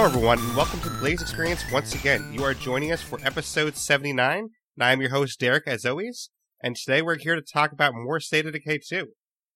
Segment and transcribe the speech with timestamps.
[0.00, 2.32] Hello, everyone, and welcome to the Blaise XPerience once again.
[2.32, 6.30] You are joining us for episode 79, and I'm your host, Derreck, as always.
[6.62, 9.08] And today we're here to talk about more State of Decay 2.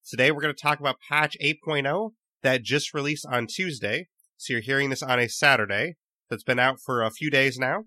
[0.06, 2.10] Today we're going to talk about patch 8.0
[2.42, 4.08] that just released on Tuesday.
[4.36, 5.94] So you're hearing this on a Saturday.
[6.28, 7.84] That's been out for a few days now.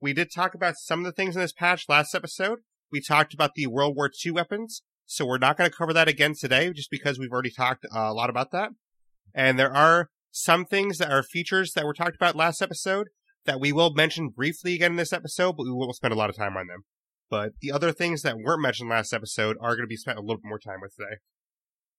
[0.00, 2.60] We did talk about some of the things in this patch last episode.
[2.92, 6.06] We talked about the World War II weapons, so we're not going to cover that
[6.06, 8.70] again today just because we've already talked a lot about that.
[9.34, 13.08] And there are some things that are features that were talked about last episode
[13.46, 16.28] that we will mention briefly again in this episode, but we won't spend a lot
[16.28, 16.80] of time on them.
[17.30, 20.20] But the other things that weren't mentioned last episode are going to be spent a
[20.20, 21.16] little bit more time with today.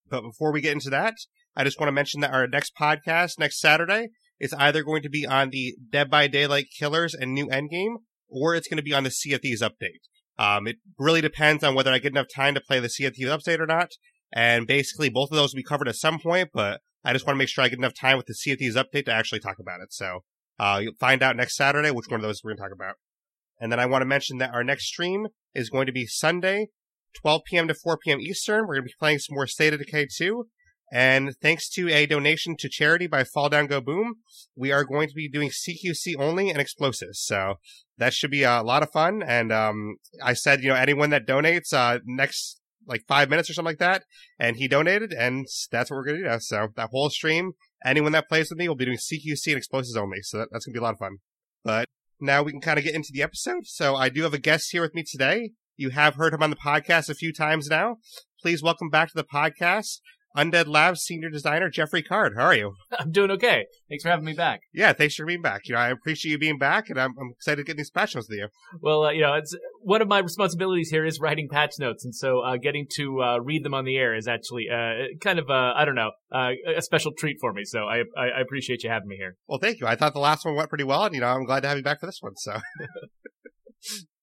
[0.08, 1.16] But before we get into that,
[1.56, 4.10] I just want to mention that our next podcast next Saturday
[4.40, 7.96] is either going to be on the Dead by Daylight Killers and New Endgame,
[8.30, 10.06] or it's going to be on the Sea of Thieves update.
[10.38, 13.16] Um, it really depends on whether I get enough time to play the Sea of
[13.16, 13.94] Thieves update or not.
[14.32, 17.36] And basically, both of those will be covered at some point, but I just want
[17.36, 19.82] to make sure I get enough time with the Thieves update to actually talk about
[19.82, 19.94] it.
[19.94, 20.24] So
[20.60, 22.96] uh, you'll find out next Saturday which one of those we're going to talk about.
[23.60, 26.68] And then I want to mention that our next stream is going to be Sunday,
[27.22, 27.68] 12 p.m.
[27.68, 28.20] to 4 p.m.
[28.20, 28.68] Eastern.
[28.68, 30.46] We're going to be playing some more State of Decay 2.
[30.92, 34.16] And thanks to a donation to charity by Fall Down Go Boom,
[34.56, 37.20] we are going to be doing CQC only and explosives.
[37.20, 37.56] So
[37.98, 39.22] that should be a lot of fun.
[39.22, 43.54] And um, I said, you know, anyone that donates uh, next like five minutes or
[43.54, 44.04] something like that,
[44.40, 46.38] and he donated, and that's what we're gonna do now.
[46.40, 47.54] So that whole stream,
[47.86, 50.22] anyone that plays with me will be doing CQC and explosives only.
[50.22, 51.18] So that, that's gonna be a lot of fun.
[51.64, 53.66] But now we can kind of get into the episode.
[53.66, 55.52] So I do have a guest here with me today.
[55.76, 57.98] You have heard him on the podcast a few times now.
[58.42, 60.00] Please welcome back to the podcast,
[60.38, 62.34] Undead Labs senior designer Geoffrey Card.
[62.38, 62.76] How are you?
[63.00, 63.66] I'm doing okay.
[63.90, 64.62] Thanks for having me back.
[64.74, 65.62] Yeah, thanks for being back.
[65.66, 68.16] You know, I appreciate you being back, and I'm, I'm excited to get these patch
[68.16, 68.48] notes with you.
[68.80, 72.14] Well, uh, you know, it's one of my responsibilities here is writing patch notes, and
[72.14, 75.50] so uh, getting to uh, read them on the air is actually uh, kind of
[75.50, 77.64] I don't know uh, a special treat for me.
[77.66, 79.36] So I, I I appreciate you having me here.
[79.48, 79.88] Well, thank you.
[79.88, 81.78] I thought the last one went pretty well, and you know, I'm glad to have
[81.78, 82.36] you back for this one.
[82.36, 82.60] So.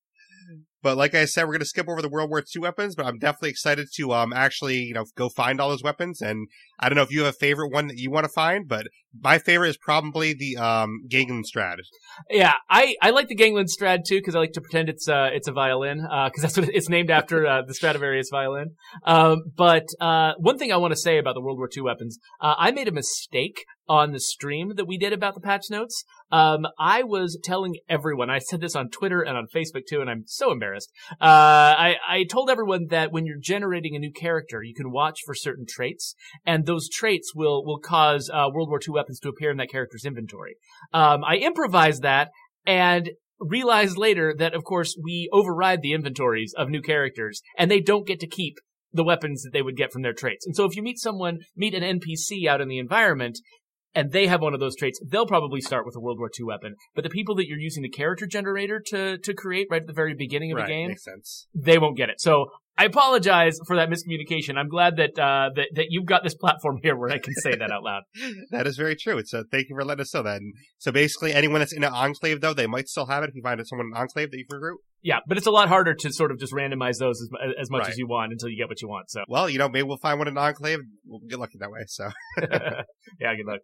[0.85, 3.07] But like I said, we're going to skip over the World War II weapons, but
[3.07, 6.21] I'm definitely excited to um actually, you know, go find all those weapons.
[6.21, 6.47] And
[6.79, 8.87] I don't know if you have a favorite one that you want to find, but
[9.19, 11.01] my favorite is probably the um
[11.45, 11.79] Strad.
[12.29, 15.31] Yeah, I, I like the Gangland Strad too because I like to pretend it's uh
[15.33, 18.73] it's a violin because uh, that's what it's named after uh, the Stradivarius violin.
[19.07, 22.19] Um, but uh, one thing I want to say about the World War II weapons,
[22.43, 26.05] uh, I made a mistake on the stream that we did about the patch notes.
[26.31, 30.11] Um, I was telling everyone, I said this on Twitter and on Facebook too, and
[30.11, 30.91] I'm so embarrassed.
[31.13, 35.21] Uh, I, I told everyone that when you're generating a new character, you can watch
[35.25, 39.29] for certain traits, and those traits will, will cause, uh, World War II weapons to
[39.29, 40.57] appear in that character's inventory.
[40.93, 42.31] Um, I improvised that,
[42.67, 47.81] and realized later that, of course, we override the inventories of new characters, and they
[47.81, 48.55] don't get to keep
[48.93, 50.47] the weapons that they would get from their traits.
[50.47, 53.41] And so if you meet someone, meet an NPC out in the environment,
[53.95, 56.47] and they have one of those traits, they'll probably start with a World War II
[56.47, 56.75] weapon.
[56.95, 59.93] But the people that you're using the character generator to to create right at the
[59.93, 60.95] very beginning of right, the game,
[61.55, 62.21] they won't get it.
[62.21, 62.47] So
[62.77, 64.57] I apologize for that miscommunication.
[64.57, 67.55] I'm glad that uh, that that you've got this platform here where I can say
[67.55, 68.03] that out loud.
[68.51, 69.23] that is very true.
[69.25, 70.39] So thank you for letting us know that.
[70.41, 73.37] And so basically, anyone that's in an enclave, though, they might still have it if
[73.37, 74.81] you find someone in an enclave that you can recruit.
[75.03, 77.29] Yeah, but it's a lot harder to sort of just randomize those as,
[77.61, 77.91] as much Right.
[77.91, 79.09] as you want until you get what you want.
[79.11, 80.79] So Well, you know, maybe we'll find one in an enclave.
[81.07, 81.81] We'll get lucky that way.
[81.87, 82.09] So,
[83.21, 83.61] yeah, good luck.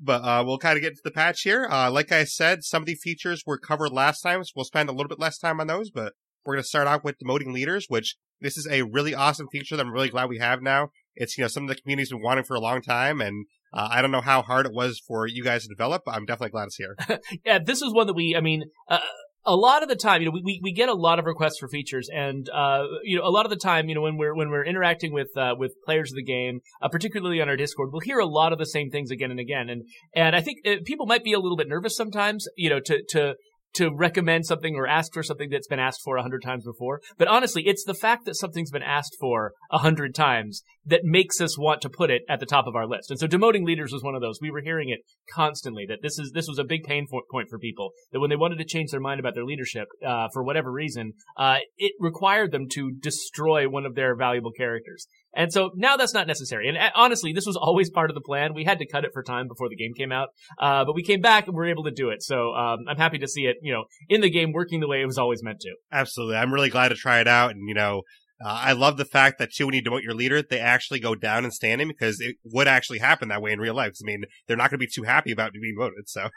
[0.00, 1.66] but uh, we'll kind of get to the patch here.
[1.70, 4.88] Uh, like I said, some of the features were covered last time, so we'll spend
[4.88, 5.90] a little bit less time on those.
[5.90, 6.12] But
[6.48, 9.76] we're going to start out with demoting leaders, which this is a really awesome feature
[9.76, 10.88] that I'm really glad we have now.
[11.14, 13.44] It's you know something the community's been wanting for a long time, and
[13.74, 16.04] uh, I don't know how hard it was for you guys to develop.
[16.06, 16.96] But I'm definitely glad it's here.
[17.44, 19.00] yeah, this is one that we, I mean, uh,
[19.44, 21.58] a lot of the time, you know, we, we, we get a lot of requests
[21.58, 24.34] for features, and uh, you know, a lot of the time, you know, when we're
[24.34, 27.90] when we're interacting with uh, with players of the game, uh, particularly on our Discord,
[27.92, 29.82] we'll hear a lot of the same things again and again, and
[30.14, 33.02] and I think uh, people might be a little bit nervous sometimes, you know, to
[33.10, 33.34] to
[33.78, 37.00] to recommend something or ask for something that's been asked for a hundred times before.
[37.16, 41.40] But honestly, it's the fact that something's been asked for a hundred times that makes
[41.40, 43.10] us want to put it at the top of our list.
[43.10, 44.38] And so demoting leaders was one of those.
[44.40, 45.00] We were hearing it
[45.32, 48.36] constantly that this is this was a big pain point for people that when they
[48.36, 52.52] wanted to change their mind about their leadership uh, for whatever reason, uh, it required
[52.52, 55.06] them to destroy one of their valuable characters.
[55.38, 56.68] And so now that's not necessary.
[56.68, 58.54] And uh, honestly, this was always part of the plan.
[58.54, 61.04] We had to cut it for time before the game came out, uh, but we
[61.04, 62.24] came back and we were able to do it.
[62.24, 65.00] So um, I'm happy to see it, you know, in the game working the way
[65.00, 65.74] it was always meant to.
[65.92, 68.02] Absolutely, I'm really glad to try it out, and you know.
[68.44, 71.14] Uh, I love the fact that too, when you demote your leader, they actually go
[71.14, 73.94] down and stand him because it would actually happen that way in real life.
[74.00, 76.08] I mean, they're not going to be too happy about being voted.
[76.08, 76.28] So,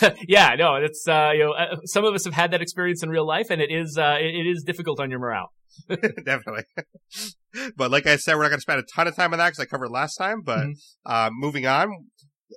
[0.28, 3.08] yeah, no, it's uh, you know, uh, some of us have had that experience in
[3.08, 5.50] real life, and it is uh, it, is difficult on your morale.
[5.88, 6.62] definitely.
[7.76, 9.46] but like I said, we're not going to spend a ton of time on that
[9.50, 10.40] because I covered last time.
[10.44, 10.74] But Mhm.
[11.06, 11.90] uh, moving on,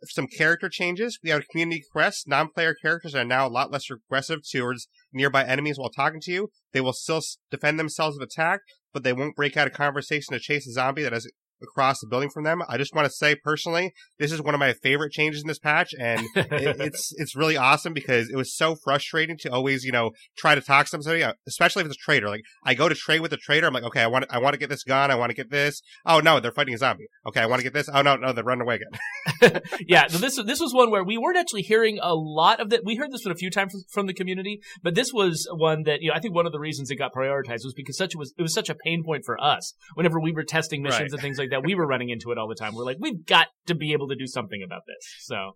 [0.06, 1.20] some character changes.
[1.24, 2.28] We have community quests.
[2.28, 6.50] Non-player characters are now a lot less aggressive towards nearby enemies while talking to you.
[6.74, 8.64] They will still defend themselves if attacked,
[8.98, 11.28] but they won't break out a conversation to chase a zombie that has
[11.62, 12.62] across the building from them.
[12.68, 15.60] I just want to say personally, this is one of my favorite changes in this
[15.60, 19.92] patch, and it, it's it's really awesome because it was so frustrating to always you
[19.92, 22.30] know try to talk to somebody, uh, especially if it's a trader.
[22.30, 24.54] Like I go to trade with a trader, I'm like, okay, I want I want
[24.54, 25.82] to get this gun, I want to get this.
[26.06, 27.08] Oh no, they're fighting a zombie.
[27.28, 27.90] Okay, I want to get this.
[27.94, 29.62] Oh no, no, they're running away again.
[29.88, 32.82] yeah, so this this was one where we weren't actually hearing a lot of that.
[32.84, 36.02] We heard this one a few times from the community, but this was one that
[36.02, 38.34] you know I think one of the reasons it got prioritized was because such was
[38.38, 41.12] it was such a pain point for us whenever we were testing missions right.
[41.12, 41.64] and things like that.
[41.64, 42.76] We were running into it all the time.
[42.76, 45.06] We're like, we've got to be able to do something about this.
[45.20, 45.56] So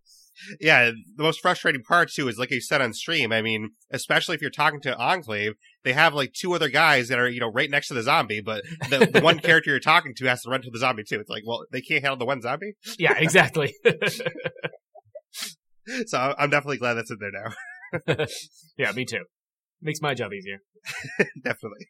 [0.59, 3.31] yeah, the most frustrating part too is like you said on stream.
[3.31, 5.53] I mean, especially if you're talking to Enclave,
[5.83, 8.41] they have like two other guys that are you know right next to the zombie,
[8.41, 11.19] but the, the one character you're talking to has to run to the zombie too.
[11.19, 12.73] It's like, well, they can't handle the one zombie.
[12.97, 13.75] Yeah, exactly.
[16.05, 17.53] so I'm definitely glad that's in there now.
[18.77, 19.23] yeah, me too.
[19.81, 20.59] Makes my job easier.
[21.43, 21.87] definitely.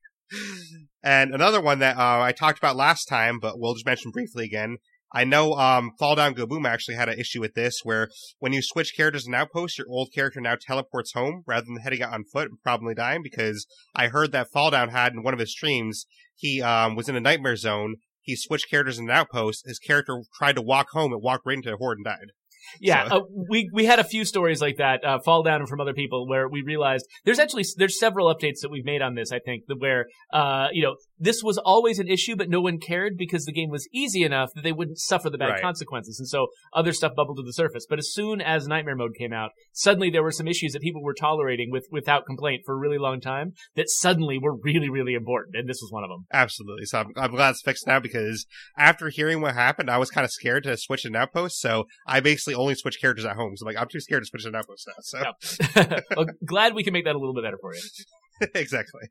[1.03, 4.45] And another one that uh, I talked about last time, but we'll just mention briefly
[4.45, 4.77] again.
[5.13, 8.07] I know um, Fall Down Go Boom actually had an issue with this, where
[8.39, 12.01] when you switch characters in Outpost, your old character now teleports home rather than heading
[12.01, 13.21] out on foot and probably dying.
[13.21, 16.05] Because I heard that Fall Down had in one of his streams,
[16.35, 17.95] he um, was in a nightmare zone.
[18.21, 19.65] He switched characters in an Outpost.
[19.65, 22.31] His character tried to walk home and walked right into a horde and died.
[22.79, 23.15] Yeah, so.
[23.15, 26.27] uh, we we had a few stories like that uh, fall down from other people
[26.27, 29.31] where we realized there's actually there's several updates that we've made on this.
[29.31, 33.17] I think where uh, you know this was always an issue, but no one cared
[33.17, 35.61] because the game was easy enough that they wouldn't suffer the bad right.
[35.61, 37.85] consequences, and so other stuff bubbled to the surface.
[37.89, 41.03] But as soon as Nightmare Mode came out, suddenly there were some issues that people
[41.03, 45.13] were tolerating with without complaint for a really long time that suddenly were really really
[45.13, 46.25] important, and this was one of them.
[46.33, 46.85] Absolutely.
[46.85, 48.45] So I'm, I'm glad it's fixed now because
[48.77, 51.59] after hearing what happened, I was kind of scared to switch an outpost.
[51.59, 53.55] So I basically only switch characters at home.
[53.55, 54.93] So I'm like, I'm too scared to switch an outpost now.
[55.01, 57.81] So well, glad we can make that a little bit better for you.
[58.55, 59.09] exactly.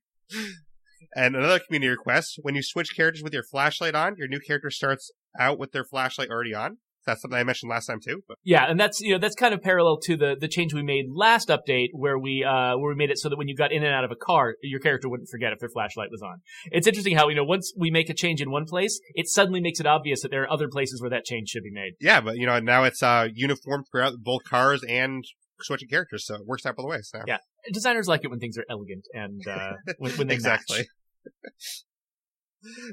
[1.14, 4.70] And another community request: when you switch characters with your flashlight on, your new character
[4.70, 6.78] starts out with their flashlight already on.
[7.06, 8.23] That's something I mentioned last time too.
[8.29, 8.38] But.
[8.44, 11.06] Yeah, and that's you know that's kind of parallel to the the change we made
[11.12, 13.82] last update, where we uh where we made it so that when you got in
[13.82, 16.41] and out of a car, your character wouldn't forget if their flashlight was on.
[16.70, 19.61] It's interesting how you know once we make a change in one place, it suddenly
[19.61, 21.94] makes it obvious that there are other places where that change should be made.
[22.00, 25.25] Yeah, but you know now it's uh uniform throughout both cars and
[25.62, 27.11] switching characters, so it works out both ways.
[27.26, 27.38] Yeah,
[27.73, 30.87] designers like it when things are elegant and uh, when, when they exactly.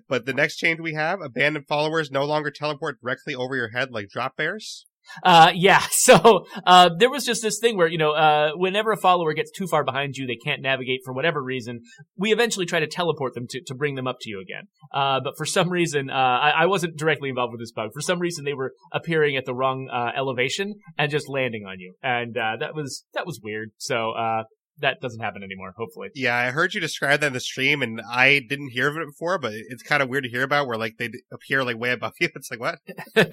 [0.07, 3.91] but the next change we have: abandoned followers no longer teleport directly over your head
[3.91, 4.85] like drop bears.
[5.23, 5.83] Uh, yeah.
[6.07, 9.51] So, uh, there was just this thing where, you know, uh, whenever a follower gets
[9.51, 11.81] too far behind you, they can't navigate for whatever reason.
[12.15, 14.67] We eventually try to teleport them to, to bring them up to you again.
[14.93, 17.89] Uh, but for some reason, uh, I, I, wasn't directly involved with this bug.
[17.93, 21.79] For some reason, they were appearing at the wrong, uh, elevation and just landing on
[21.79, 21.95] you.
[22.01, 23.71] And, that was, that was weird.
[23.77, 24.13] So,
[24.79, 26.09] that doesn't happen anymore, hopefully.
[26.13, 29.07] Yeah, I heard you describe that in the stream, and I didn't hear of it
[29.07, 31.91] before, but it's kind of weird to hear about where like they appear like way
[31.91, 32.29] above you.
[32.35, 32.79] It's like what?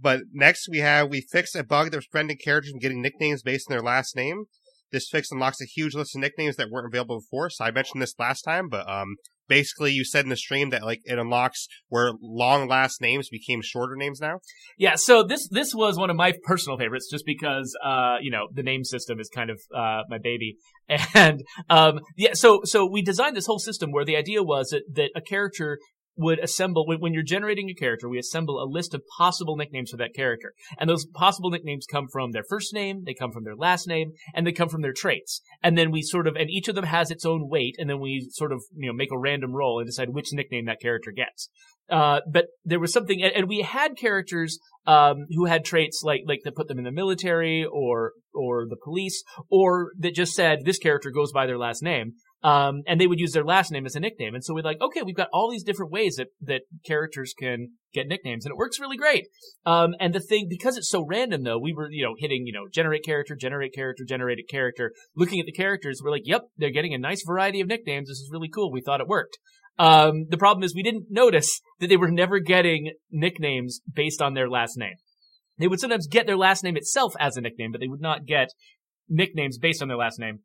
[0.00, 3.42] but next we have we fixed a bug that was preventing characters from getting nicknames
[3.42, 4.44] based on their last name.
[4.90, 7.50] This fix unlocks a huge list of nicknames that weren't available before.
[7.50, 9.16] So I mentioned this last time, but um,
[9.48, 13.60] basically you said in the stream that like it unlocks where long last names became
[13.62, 14.40] shorter names now.
[14.76, 14.94] Yeah.
[14.96, 18.62] So this this was one of my personal favorites, just because uh, you know the
[18.62, 20.56] name system is kind of uh, my baby,
[21.14, 22.34] and um, yeah.
[22.34, 25.78] So so we designed this whole system where the idea was that that a character
[26.18, 29.90] would assemble when, when, you're generating a character we assemble a list of possible nicknames
[29.90, 30.52] for that character.
[30.78, 34.12] And those possible nicknames come from their first name they come from their last name
[34.34, 35.40] and they come from their traits.
[35.62, 38.00] And then we sort of and each of them has its own weight and then
[38.00, 41.10] we sort of you know make a random roll and decide which nickname that character
[41.10, 41.48] gets.
[41.90, 46.40] Uh, but there was something, and we had characters um, who had traits like like
[46.44, 50.78] that put them in the military or or the police, or that just said this
[50.78, 52.12] character goes by their last name.
[52.42, 54.34] Um, and they would use their last name as a nickname.
[54.34, 57.70] And so we're like, okay, we've got all these different ways that, that characters can
[57.92, 59.26] get nicknames and it works really great.
[59.66, 62.52] Um, and the thing, because it's so random though, we were, you know, hitting, you
[62.52, 66.70] know, generate character, generate character, generated character, looking at the characters, we're like, yep, they're
[66.70, 68.08] getting a nice variety of nicknames.
[68.08, 68.70] This is really cool.
[68.70, 69.38] We thought it worked.
[69.76, 74.34] Um, the problem is we didn't notice that they were never getting nicknames based on
[74.34, 74.94] their last name.
[75.58, 78.26] They would sometimes get their last name itself as a nickname, but they would not
[78.26, 78.50] get
[79.08, 80.40] nicknames based on their last name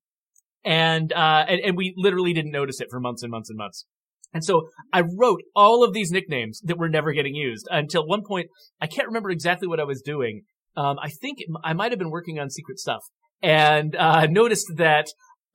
[0.63, 3.86] and, uh, and, and we literally didn't notice it for months and months and months.
[4.34, 8.24] And so I wrote all of these nicknames that were never getting used until one
[8.27, 8.48] point,
[8.82, 10.41] I can't remember exactly what I was doing.
[10.75, 13.03] Um, I think I might have been working on secret stuff
[13.41, 15.05] and, uh, noticed that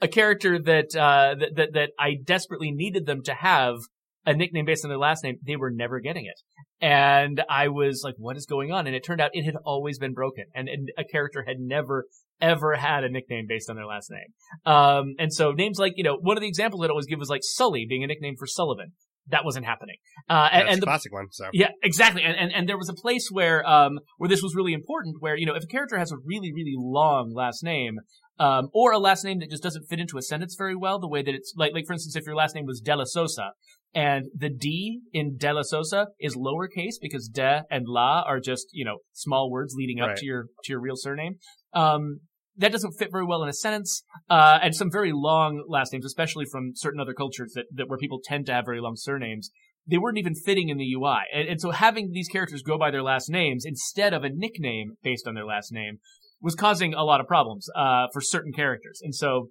[0.01, 3.79] a character that, uh, that, that, that I desperately needed them to have
[4.29, 6.41] a nickname based on their last name, they were never getting it.
[6.85, 8.87] And I was like, what is going on?
[8.87, 12.05] And it turned out it had always been broken and, and a character had never
[12.41, 14.73] ever had a nickname based on their last name.
[14.73, 17.29] Um, and so names like, you know, one of the examples I'd always give was
[17.29, 18.93] like Sully being a nickname for Sullivan.
[19.31, 19.97] That wasn't happening.
[20.31, 21.27] Uh, and, That's and a the, classic one.
[21.33, 22.23] So yeah, exactly.
[22.23, 25.37] And, and and there was a place where um where this was really important, where
[25.37, 27.99] you know if a character has a really really long last name,
[28.39, 31.09] um or a last name that just doesn't fit into a sentence very well, the
[31.09, 33.51] way that it's like like for instance, if your last name was De La Sosa,
[33.95, 38.67] and the D in De La Sosa is lowercase because de and la are just
[38.73, 40.17] you know small words leading up Right.
[40.19, 41.37] to your to your real surname.
[41.73, 42.21] Um,
[42.57, 44.03] that doesn't fit very well in a sentence.
[44.29, 47.99] Uh, and some very long last names, especially from certain other cultures that, that where
[47.99, 49.51] people tend to have very long surnames,
[49.87, 51.19] they weren't even fitting in the UI.
[51.33, 54.95] And, and so having these characters go by their last names instead of a nickname
[55.05, 55.99] based on their last name
[56.41, 59.01] was causing a lot of problems, uh, for certain characters.
[59.05, 59.51] And so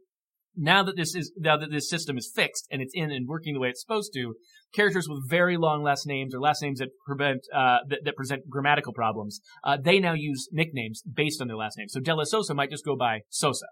[0.57, 3.53] now that this is, now that this system is fixed and it's in and working
[3.53, 4.33] the way it's supposed to,
[4.73, 8.49] characters with very long last names or last names that prevent, uh, that, that present
[8.49, 11.87] grammatical problems, uh, they now use nicknames based on their last name.
[11.87, 13.67] So De La Sosa might just go by Sosa.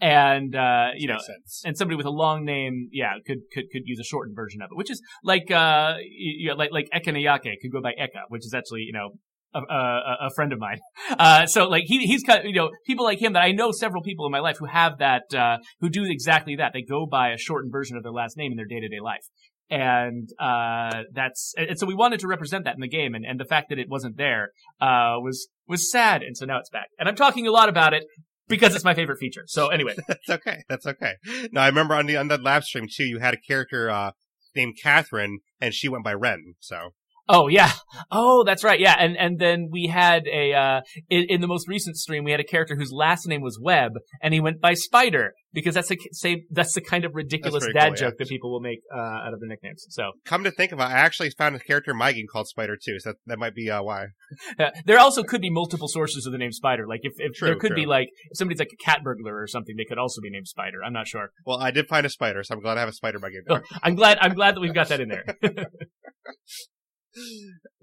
[0.00, 1.18] And, uh, you know,
[1.64, 4.68] and somebody with a long name, yeah, could could could use a shortened version of
[4.72, 8.44] it, which is like uh, you know, like like Ekanayake could go by Eka, which
[8.44, 9.10] is actually you know.
[9.52, 10.78] A, a, a friend of mine.
[11.18, 13.72] Uh, so like he, he's kind of, you know, people like him that I know
[13.72, 16.72] several people in my life who have that, uh, who do exactly that.
[16.72, 19.00] They go by a shortened version of their last name in their day to day
[19.02, 19.26] life.
[19.68, 23.14] And, uh, that's, and so we wanted to represent that in the game.
[23.16, 26.22] And, and the fact that it wasn't there, uh, was, was sad.
[26.22, 26.86] And so now it's back.
[26.98, 28.04] And I'm talking a lot about it
[28.50, 29.44] because it's my favorite feature.
[29.46, 30.64] So anyway, That's okay.
[30.68, 31.14] That's okay.
[31.52, 33.04] No, I remember on the on that live stream too.
[33.04, 34.12] You had a character uh,
[34.54, 36.54] named Catherine, and she went by Ren.
[36.60, 36.90] So
[37.32, 37.70] Oh yeah.
[38.10, 38.80] Oh, that's right.
[38.80, 38.96] Yeah.
[38.98, 42.40] And and then we had a uh in, in the most recent stream we had
[42.40, 45.98] a character whose last name was Webb and he went by Spider because that's the
[46.12, 47.94] same that's the kind of ridiculous dad cool, yeah.
[47.94, 49.86] joke that people will make uh out of their nicknames.
[49.90, 52.48] So come to think of it, I actually found a character in my game called
[52.48, 52.98] Spider too.
[52.98, 54.06] So that, that might be uh, why.
[54.58, 56.86] uh, there also could be multiple sources of the name Spider.
[56.86, 59.46] Like if, if True, there could be like if somebody's like a cat burglar or
[59.46, 60.78] something, they could also be named Spider.
[60.84, 61.30] I'm not sure.
[61.46, 63.30] Well, I did find a spider, so I'm glad I have a spider in my
[63.30, 63.42] game.
[63.48, 65.24] Oh, I'm glad I'm glad that we've got that in there.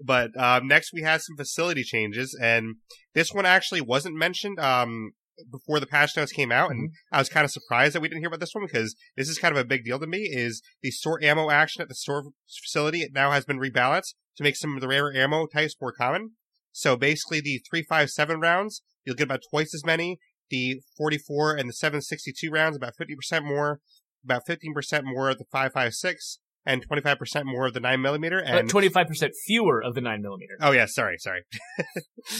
[0.00, 2.76] But um, next we had some facility changes, and
[3.14, 5.12] this one actually wasn't mentioned um,
[5.50, 8.22] before the patch notes came out, and I was kind of surprised that we didn't
[8.22, 10.28] hear about this one because this is kind of a big deal to me.
[10.30, 12.24] Is the store ammo action at the store
[12.62, 15.92] facility it now has been rebalanced to make some of the rare ammo types more
[15.92, 16.32] common.
[16.72, 20.18] So basically, the three five seven rounds you'll get about twice as many.
[20.50, 23.80] The forty four and the seven sixty two rounds about fifty percent more,
[24.24, 27.74] about fifteen percent more of the five five six, and twenty five percent more of
[27.74, 28.38] the nine millimeter.
[28.38, 30.56] And Twenty five percent fewer of the nine millimeter.
[30.60, 31.42] Oh yeah, sorry, sorry.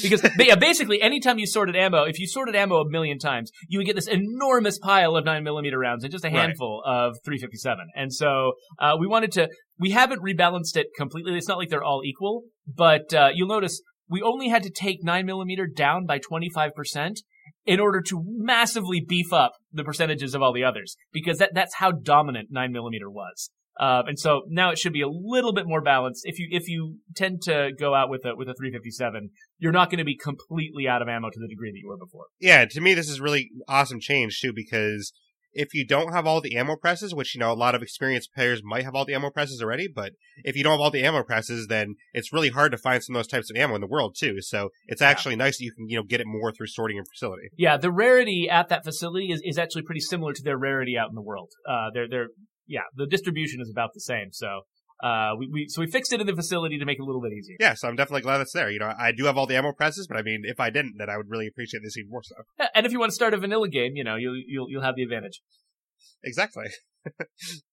[0.02, 3.50] Because but yeah, basically, anytime you sorted ammo, if you sorted ammo a million times,
[3.68, 6.40] you would get this enormous pile of nine millimeter rounds and just a Right.
[6.40, 7.86] handful of 357.
[7.96, 9.48] And so uh, we wanted to.
[9.78, 11.36] We haven't rebalanced it completely.
[11.38, 15.02] It's not like they're all equal, but uh, you'll notice we only had to take
[15.02, 17.22] nine millimeter down by 25 percent
[17.64, 21.76] in order to massively beef up the percentages of all the others because that that's
[21.76, 23.50] how dominant nine millimeter was.
[23.78, 26.22] Uh, and so now it should be a little bit more balanced.
[26.24, 29.90] If you if you tend to go out with a with a 357, you're not
[29.90, 32.26] going to be completely out of ammo to the degree that you were before.
[32.40, 35.12] Yeah, to me this is really awesome change too because
[35.52, 38.32] if you don't have all the ammo presses, which you know a lot of experienced
[38.34, 40.12] players might have all the ammo presses already, but
[40.44, 43.16] if you don't have all the ammo presses, then it's really hard to find some
[43.16, 44.40] of those types of ammo in the world too.
[44.40, 47.06] So it's actually nice that you can you know get it more through sorting your
[47.06, 47.48] facility.
[47.56, 51.08] Yeah, the rarity at that facility is, is actually pretty similar to their rarity out
[51.08, 51.50] in the world.
[51.68, 52.28] Uh, they're they're
[52.68, 54.28] yeah, the distribution is about the same.
[54.32, 54.62] So
[55.02, 57.22] uh, we, we so we fixed it in the facility to make it a little
[57.22, 57.56] bit easier.
[57.60, 58.70] Yeah, so I'm definitely glad it's there.
[58.70, 60.94] You know, I do have all the ammo presses, but I mean, if I didn't,
[60.98, 62.34] then I would really appreciate this even more so.
[62.58, 64.82] Yeah, And if you want to start a vanilla game, you know, you'll you'll you'll
[64.82, 65.40] have the advantage.
[66.24, 66.66] Exactly.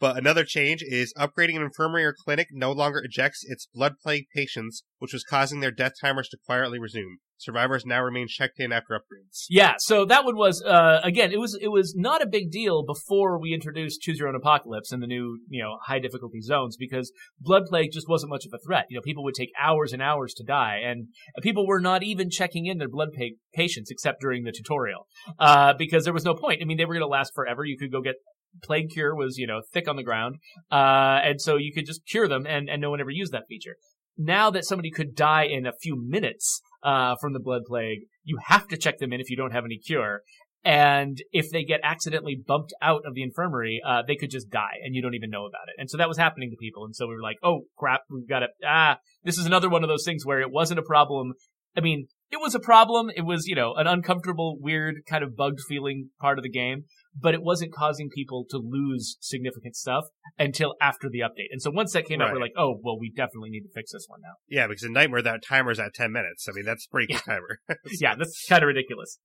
[0.00, 4.24] but another change is upgrading an infirmary or clinic no longer ejects its blood plague
[4.34, 7.18] patients, which was causing their death timers to quietly resume.
[7.36, 9.46] Survivors now remain checked in after upgrades.
[9.48, 12.84] Yeah, so that one was uh, again, it was it was not a big deal
[12.84, 16.76] before we introduced Choose Your Own Apocalypse and the new you know high difficulty zones
[16.76, 18.84] because blood plague just wasn't much of a threat.
[18.90, 21.08] You know, people would take hours and hours to die, and
[21.42, 25.06] people were not even checking in their blood plague patients except during the tutorial
[25.38, 26.60] uh, because there was no point.
[26.60, 27.64] I mean, they were going to last forever.
[27.64, 28.16] You could go get
[28.62, 30.36] plague cure was you know thick on the ground,
[30.70, 33.48] uh, and so you could just cure them, and and no one ever used that
[33.48, 33.76] feature.
[34.18, 38.38] Now that somebody could die in a few minutes uh, from the blood plague, you
[38.46, 40.22] have to check them in if you don't have any cure.
[40.62, 44.76] And if they get accidentally bumped out of the infirmary, uh, they could just die
[44.84, 45.80] and you don't even know about it.
[45.80, 46.84] And so that was happening to people.
[46.84, 49.82] And so we were like, oh crap, we've got to, ah, this is another one
[49.82, 51.32] of those things where it wasn't a problem.
[51.74, 53.10] I mean, it was a problem.
[53.14, 56.84] It was, you know, an uncomfortable, weird, kind of bugged feeling part of the game.
[57.18, 60.04] But it wasn't causing people to lose significant stuff
[60.38, 61.48] until after the update.
[61.50, 63.92] And so once that came out, we're like, oh, well, we definitely need to fix
[63.92, 64.34] this one now.
[64.48, 66.46] Yeah, because in Nightmare that timer's at ten minutes.
[66.48, 67.60] I mean, that's a pretty good timer.
[68.00, 69.18] Yeah, that's kind of ridiculous.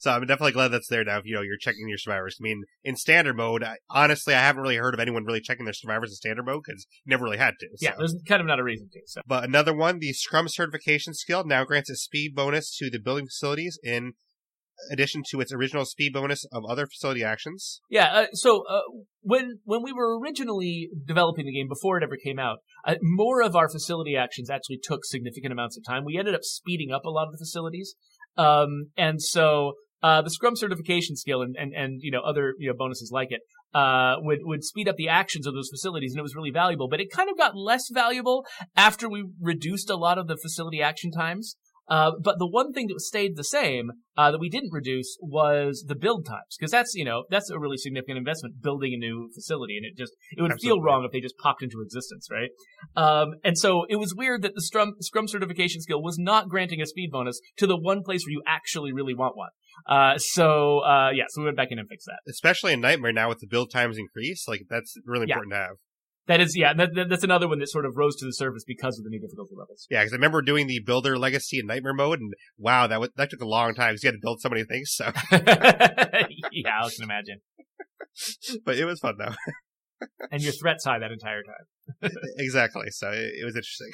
[0.00, 1.18] So I'm definitely glad that's there now.
[1.18, 2.36] If you know you're checking your survivors.
[2.40, 5.64] I mean, in standard mode, I, honestly, I haven't really heard of anyone really checking
[5.64, 7.66] their survivors in standard mode because never really had to.
[7.80, 7.96] Yeah, so.
[7.98, 9.00] there's kind of not a reason to.
[9.06, 12.98] So But another one, the Scrum certification skill now grants a speed bonus to the
[12.98, 14.14] building facilities in
[14.90, 17.80] addition to its original speed bonus of other facility actions.
[17.90, 18.80] yeah, uh, so uh,
[19.20, 23.42] when when we were originally developing the game before it ever came out, uh, more
[23.42, 26.04] of our facility actions actually took significant amounts of time.
[26.04, 27.94] We ended up speeding up a lot of the facilities,
[28.36, 29.74] um, and so.
[30.04, 33.28] Uh, the Scrum certification skill and, and, and, you know, other, you know, bonuses like
[33.30, 33.38] it,
[33.72, 36.88] uh, would, would speed up the actions of those facilities and it was really valuable,
[36.88, 38.44] but it kind of got less valuable
[38.76, 41.54] after we reduced a lot of the facility action times.
[41.88, 45.84] Uh, but the one thing that stayed the same, uh, that we didn't reduce was
[45.86, 46.56] the build times.
[46.60, 49.96] Cause that's, you know, that's a really significant investment building a new facility and it
[49.96, 52.50] just, it would feel wrong if they just popped into existence, right?
[52.96, 56.80] Um, and so it was weird that the Scrum, Scrum certification skill was not granting
[56.80, 59.50] a speed bonus to the one place where you actually really want one.
[59.88, 62.20] Uh, so, uh, yeah, so we went back in and fixed that.
[62.30, 65.36] Especially in Nightmare now with the build times increase, like that's really Yeah.
[65.36, 65.76] important to have.
[66.28, 68.62] That is, yeah, that, that- that's another one that sort of rose to the surface
[68.64, 69.86] because of the new difficulty levels.
[69.90, 73.10] Yeah, because I remember doing the Builder Legacy in Nightmare mode, and wow, that was,
[73.16, 74.92] that took a long time because you had to build so many things.
[74.92, 77.40] So, yeah, I can imagine.
[78.64, 79.34] but it was fun though.
[80.32, 82.10] And your threat's high that entire time.
[82.36, 82.86] exactly.
[82.90, 83.92] So it, it was interesting.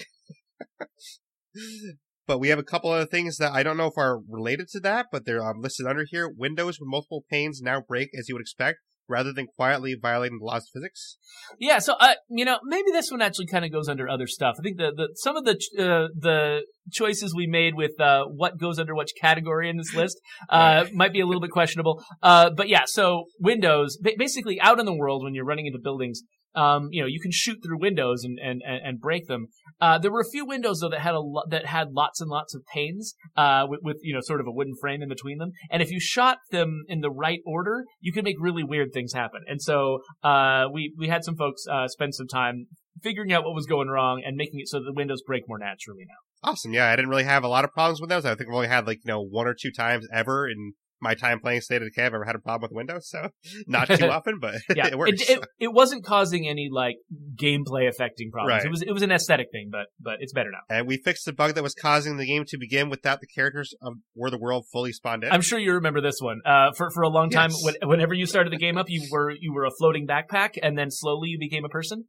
[2.26, 4.80] but we have a couple other things that I don't know if are related to
[4.80, 6.26] that, but they're um, listed under here.
[6.34, 8.78] Windows with multiple panes now break as you would expect,
[9.08, 11.16] rather than quietly violating the laws of physics.
[11.58, 14.56] Yeah, so uh, you know, maybe this one actually kind of goes under other stuff.
[14.58, 16.62] I think the, the some of the ch- uh, the
[16.92, 21.12] choices we made with uh, what goes under which category in this list uh, might
[21.12, 22.02] be a little bit questionable.
[22.22, 25.78] Uh, but yeah, so Windows, ba- basically out in the world when you're running into
[25.78, 26.22] buildings,
[26.54, 29.46] um, you know, you can shoot through windows and and and, break them.
[29.80, 32.30] Uh, there were a few windows though that had a lo- that had lots and
[32.30, 35.38] lots of panes, uh, with, with you know sort of a wooden frame in between
[35.38, 35.52] them.
[35.70, 39.12] And if you shot them in the right order, you could make really weird things
[39.12, 39.42] happen.
[39.46, 42.66] And so uh, we we had some folks uh, spend some time
[43.02, 46.04] figuring out what was going wrong and making it so the windows break more naturally
[46.06, 46.50] now.
[46.50, 46.72] Awesome.
[46.72, 48.24] Yeah, I didn't really have a lot of problems with those.
[48.24, 51.14] I think I've only had like, you know, one or two times ever in my
[51.14, 53.08] time playing State of Decay I've ever had a problem with Windows.
[53.08, 53.28] So
[53.66, 55.20] not too often, but Yeah, it works.
[55.22, 56.96] It, it, it wasn't causing any like
[57.40, 58.58] gameplay affecting problems.
[58.58, 58.66] Right.
[58.66, 60.74] It was it was an aesthetic thing, but but it's better now.
[60.74, 63.74] and we fixed the bug that was causing the game to begin without the characters
[63.82, 65.32] of War the World fully spawned in.
[65.32, 66.40] I'm sure you remember this one.
[66.44, 67.64] Uh, for for a long time, Yes.
[67.64, 70.76] when, whenever you started the game up, you were you were a floating backpack, and
[70.76, 72.04] then slowly you became a person.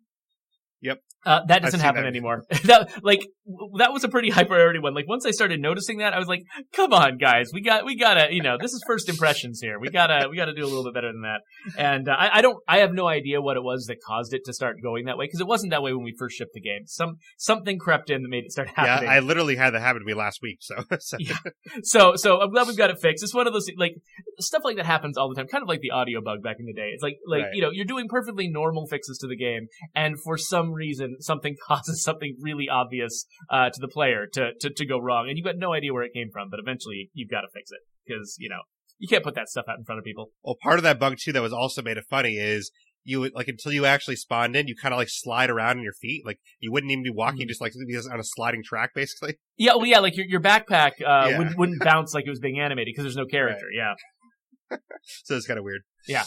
[0.82, 1.00] Yep.
[1.26, 2.08] Uh, that doesn't happen that.
[2.08, 2.46] anymore.
[2.63, 4.94] that like w- that was a pretty high priority one.
[4.94, 7.98] Like once I started noticing that, I was like, "Come on, guys, we got we
[7.98, 9.78] gotta you know this is first impressions here.
[9.80, 11.42] We gotta we gotta do a little bit better than that."
[11.78, 14.44] And uh, I, I don't I have no idea what it was that caused it
[14.46, 16.62] to start going that way because it wasn't that way when we first shipped the
[16.62, 16.84] game.
[16.86, 19.10] Some something crept in that made it start happening.
[19.10, 19.15] yeah.
[19.18, 20.60] I literally had that happen to me last week.
[20.62, 21.36] So, so Yeah.
[21.84, 23.26] so so I'm glad we've got it fixed.
[23.26, 23.96] It's one of those like
[24.39, 26.65] stuff like that happens all the time, kind of like the audio bug back in
[26.65, 26.92] the day.
[26.94, 27.54] It's like like Right.
[27.56, 31.55] you know you're doing perfectly normal fixes to the game, and for some reason something
[31.67, 35.45] causes something really obvious uh, to the player to, to to go wrong, and you've
[35.45, 36.49] got no idea where it came from.
[36.49, 38.62] But eventually you've got to fix it because you know
[38.97, 40.32] you can't put that stuff out in front of people.
[40.43, 42.71] well, part of that bug too that was also made it funny is
[43.05, 45.93] you like until you actually spawned in, you kind of like slide around on your
[45.93, 47.49] feet, like you wouldn't even be walking, Mhm.
[47.49, 47.71] just like
[48.12, 49.36] on a sliding track, basically.
[49.58, 51.38] Yeah, well, yeah, like your your backpack uh, Yeah.
[51.38, 53.67] wouldn't, wouldn't bounce like it was being animated because there's no character.
[53.75, 53.93] Yeah.
[55.23, 55.82] So it's kind of weird.
[56.08, 56.23] Yeah.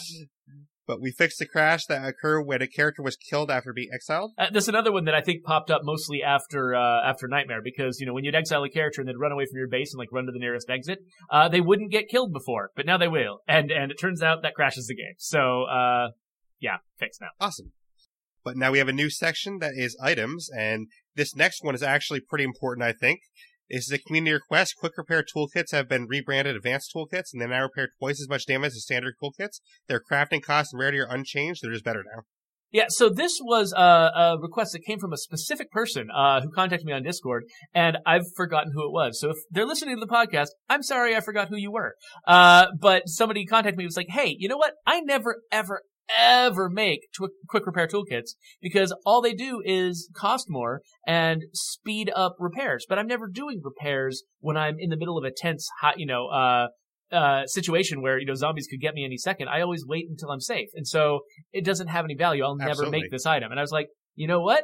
[0.85, 4.33] But we fixed the crash that occurred when a character was killed after being exiled.
[4.37, 7.99] Uh, there's another one that I think popped up mostly after uh, after Nightmare because
[7.99, 9.99] you know when you'd exile a character and they'd run away from your base and
[9.99, 13.07] like run to the nearest exit, uh, they wouldn't get killed before, but now they
[13.07, 15.15] will, and and it turns out that crashes the game.
[15.17, 16.09] So uh,
[16.59, 17.29] yeah, fixed now.
[17.39, 17.71] Awesome.
[18.43, 21.83] But now we have a new section that is items, and this next one is
[21.83, 23.21] actually pretty important, I think.
[23.69, 24.75] This is a community request.
[24.77, 28.45] Quick repair toolkits have been rebranded advanced toolkits, and they now repair twice as much
[28.45, 29.61] damage as standard toolkits.
[29.87, 31.61] Their crafting cost and rarity are unchanged.
[31.63, 32.23] They're just better now.
[32.73, 36.49] Yeah, so this was uh, a request that came from a specific person uh, who
[36.49, 39.19] contacted me on Discord, and I've forgotten who it was.
[39.19, 41.93] So if they're listening to the podcast, I'm sorry I forgot who you were.
[42.25, 44.73] Uh, but somebody contacted me and was like, hey, you know what?
[44.87, 45.83] I never, ever,
[46.17, 52.11] ever make tw- quick repair toolkits because all they do is cost more and speed
[52.15, 52.85] up repairs.
[52.87, 56.05] But I'm never doing repairs when I'm in the middle of a tense, hot, you
[56.05, 56.67] know, uh,
[57.11, 59.47] uh, situation where, you know, zombies could get me any second.
[59.47, 60.69] I always wait until I'm safe.
[60.73, 61.21] And so
[61.51, 62.43] it doesn't have any value.
[62.43, 63.01] I'll never Absolutely.
[63.01, 63.51] make this item.
[63.51, 64.63] And I was like, you know what?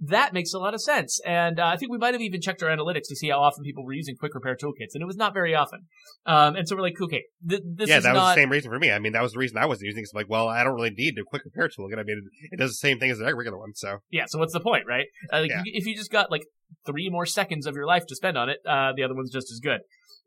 [0.00, 1.20] That makes a lot of sense.
[1.26, 3.64] And uh, I think we might have even checked our analytics to see how often
[3.64, 5.80] people were using quick repair toolkits, and it was not very often.
[6.26, 8.34] Um, and so we're like, okay, th- this yeah, that was not.
[8.34, 8.90] the same reason for me.
[8.90, 10.04] I mean, that was the reason I wasn't using it.
[10.04, 11.88] It's like, well, I don't really need a quick repair tool.
[11.92, 13.74] I mean, it does the same thing as the regular one.
[13.74, 15.06] So Yeah, so what's the point, right?
[15.32, 15.62] Uh, like, Yeah.
[15.64, 16.44] if you just got like
[16.86, 19.50] three more seconds of your life to spend on it, uh, the other one's just
[19.50, 19.80] as good.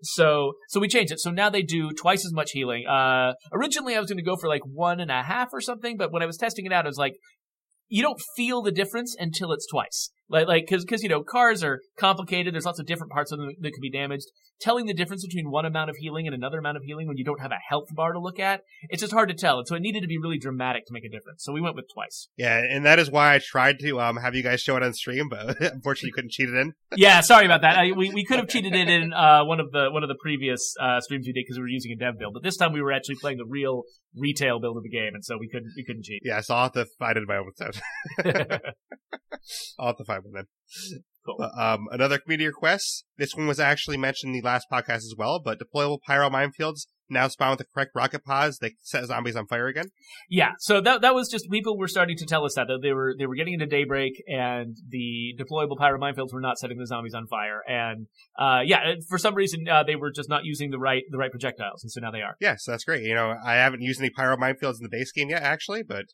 [0.03, 1.19] So, so we changed it.
[1.19, 2.87] So now they do twice as much healing.
[2.87, 5.95] Uh, originally I was going to go for like one and a half or something,
[5.95, 7.13] but when I was testing it out, I was like,
[7.91, 10.11] you don't feel the difference until it's twice.
[10.31, 12.53] Like, like, cause, cause, you know, cars are complicated.
[12.53, 14.27] There's lots of different parts of them that could be damaged.
[14.61, 17.25] Telling the difference between one amount of healing and another amount of healing when you
[17.25, 19.57] don't have a health bar to look at, it's just hard to tell.
[19.57, 21.43] And so it needed to be really dramatic to make a difference.
[21.43, 22.27] So we went with twice.
[22.37, 24.93] yeah, and that is why I tried to um have you guys show it on
[24.93, 26.73] stream, but unfortunately you couldn't cheat it in.
[26.95, 27.77] yeah, sorry about that.
[27.77, 30.17] I, we we could have cheated it in uh, one of the one of the
[30.21, 32.71] previous uh, streams we did because we were using a dev build, but this time
[32.71, 33.83] we were actually playing the real
[34.15, 36.21] retail build of the game, and so we couldn't we couldn't cheat.
[36.23, 37.71] Yeah, so I'll have to find it in my own time.
[39.79, 41.01] I'll have to find one then.
[41.25, 41.35] Cool.
[41.37, 43.05] But, um, another community request.
[43.17, 46.87] This one was actually mentioned in the last podcast as well, but deployable pyro minefields
[47.11, 48.57] now spawn with the correct rocket pods.
[48.57, 49.85] They set zombies on fire again.
[50.29, 52.93] yeah, so that that was just people were starting to tell us that, that they
[52.93, 56.87] were they were getting into daybreak, and the deployable pyro minefields were not setting the
[56.87, 58.07] zombies on fire, and
[58.39, 61.31] uh, yeah, for some reason uh, they were just not using the right the right
[61.31, 62.35] projectiles, and so now they are.
[62.39, 63.03] Yes, yeah, so that's great.
[63.03, 66.05] You know, I haven't used any pyro minefields in the base game yet, actually, but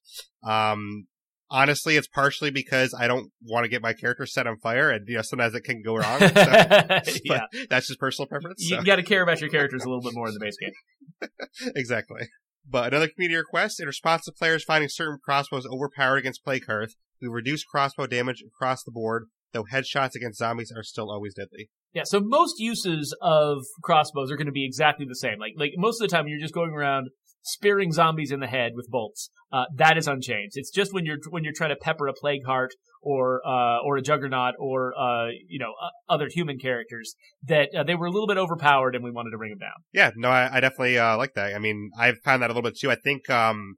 [0.43, 1.07] um,
[1.49, 5.07] honestly, it's partially because I don't want to get my character set on fire, and
[5.07, 6.19] you know, sometimes it can go wrong.
[6.19, 6.27] So,
[7.23, 8.61] yeah, that's just personal preference.
[8.69, 11.29] you got to care about your characters a little bit more in the base game.
[11.75, 12.27] exactly.
[12.69, 16.91] But another community request, in response to players finding certain crossbows overpowered against plague heart,
[17.21, 21.69] we reduce crossbow damage across the board, though headshots against zombies are still always deadly.
[21.93, 25.39] Yeah, so most uses of crossbows are going to be exactly the same.
[25.39, 27.09] Like, like most of the time, you're just going around
[27.41, 29.29] spearing zombies in the head with bolts.
[29.51, 30.53] Uh, that is unchanged.
[30.55, 32.71] It's just when you're when you're trying to pepper a plague heart
[33.01, 37.83] or uh, or a juggernaut or uh, you know uh, other human characters that uh,
[37.83, 39.83] they were a little bit overpowered, and we wanted to bring them down.
[39.93, 41.55] Yeah, no, I, I definitely uh, like that.
[41.55, 42.91] I mean, I've found that a little bit too.
[42.91, 43.75] I think um,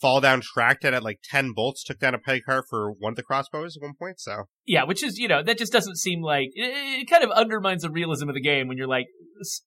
[0.00, 3.12] Fall Down tracked it at like 10 bolts, took down a plague heart for one
[3.12, 4.44] of the crossbows at one point, so.
[4.66, 7.82] Yeah, which is you know that just doesn't seem like it, it kind of undermines
[7.82, 9.06] the realism of the game when you're like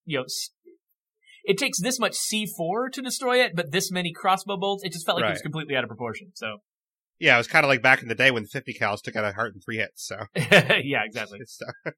[0.06, 0.26] you know.
[1.44, 4.84] It takes this much C4 to destroy it, but this many crossbow bolts.
[4.84, 6.32] It just felt like it was completely out of proportion.
[6.36, 6.58] So,
[7.20, 9.26] Yeah, it was kind of like back in the day when 50 cals took out
[9.26, 10.18] a heart in three hits, so.
[10.36, 11.40] yeah, exactly.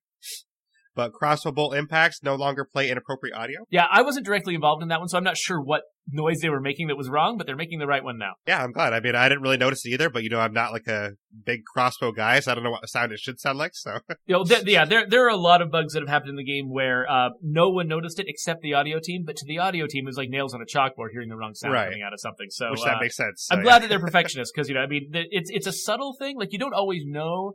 [0.96, 3.60] but crossbow bolt impacts no longer play inappropriate audio.
[3.70, 5.82] Yeah, I wasn't directly involved in that one, so I'm not sure what
[6.12, 8.34] noise they were making that was wrong, but they're making the right one now.
[8.48, 8.94] Yeah, I'm glad.
[8.94, 11.12] I mean, I didn't really notice it either, but you know, I'm not like a
[11.46, 13.98] big crossbow guy, so I don't know what sound it should sound like, so.
[14.28, 16.36] You know, th- yeah, there there are a lot of bugs that have happened in
[16.36, 19.58] the game where uh, no one noticed it except the audio team, but to the
[19.60, 21.86] audio team, it was like nails on a chalkboard hearing the wrong sound Right.
[21.86, 22.48] coming out of something.
[22.50, 23.46] So Which uh, that makes sense.
[23.48, 23.64] so, I'm yeah.
[23.64, 26.38] glad that they're perfectionists because you know, I mean, it's it's a subtle thing.
[26.38, 27.54] Like you don't always know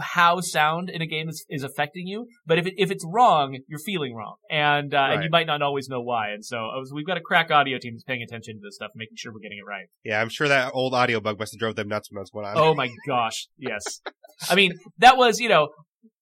[0.00, 3.58] how sound in a game is, is affecting you, but if it, if it's wrong,
[3.68, 6.30] you're feeling wrong, and uh, and you might not always know why.
[6.30, 8.90] And so was, we've got a crack audio team that's paying attention to this stuff,
[8.94, 9.86] making sure we're getting it right.
[10.04, 12.30] Yeah, I'm sure that old audio bug must have drove them nuts when that was
[12.30, 12.54] going on.
[12.56, 14.00] Oh my gosh, yes.
[14.50, 15.68] I mean, that was you know.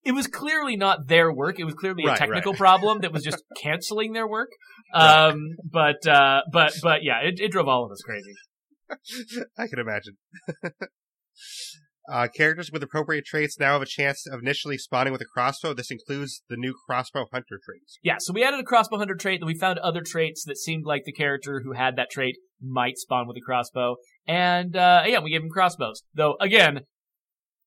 [0.04, 1.60] It was clearly not their work.
[1.60, 2.58] It was clearly a technical right.
[2.66, 4.50] problem that was just canceling their work.
[4.94, 8.34] Um, but, uh, but, but yeah, it, it drove all of us crazy.
[9.58, 10.16] I can imagine.
[12.10, 15.74] Uh, characters with appropriate traits now have a chance of initially spawning with a crossbow.
[15.74, 17.98] This includes the new crossbow hunter traits.
[18.02, 20.84] Yeah, so we added a crossbow hunter trait, and we found other traits that seemed
[20.84, 23.96] like the character who had that trait might spawn with a crossbow.
[24.26, 26.02] And uh, yeah, we gave him crossbows.
[26.14, 26.80] Though again,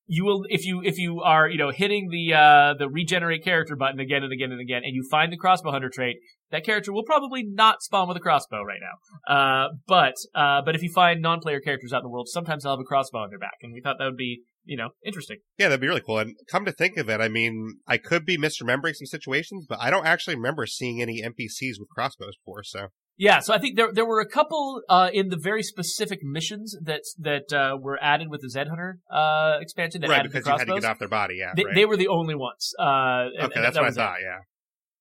[0.06, 3.76] you will if you if you are you know hitting the uh, the regenerate character
[3.76, 6.16] button again and again and again, and you find the crossbow hunter trait,
[6.50, 9.34] that character will probably not spawn with a crossbow right now.
[9.34, 12.72] Uh, but uh, but if you find non-player characters out in the world, sometimes they'll
[12.72, 15.38] have a crossbow on their back, and we thought that would be you know interesting.
[15.58, 16.18] Yeah, that'd be really cool.
[16.18, 19.80] And come to think of it, I mean, I could be misremembering some situations, but
[19.80, 22.62] I don't actually remember seeing any NPCs with crossbows before.
[22.62, 22.88] So
[23.18, 26.76] Yeah, so I think there there were a couple uh, in the very specific missions
[26.82, 30.46] that that uh, were added with the Zedhunter uh, expansion that right, added the because
[30.46, 31.36] you had to get off their body.
[31.38, 31.74] Yeah, they, right.
[31.74, 32.72] they were the only ones.
[32.78, 34.00] Uh, and- okay, and that's that what I was it.
[34.00, 34.16] thought.
[34.22, 34.38] Yeah.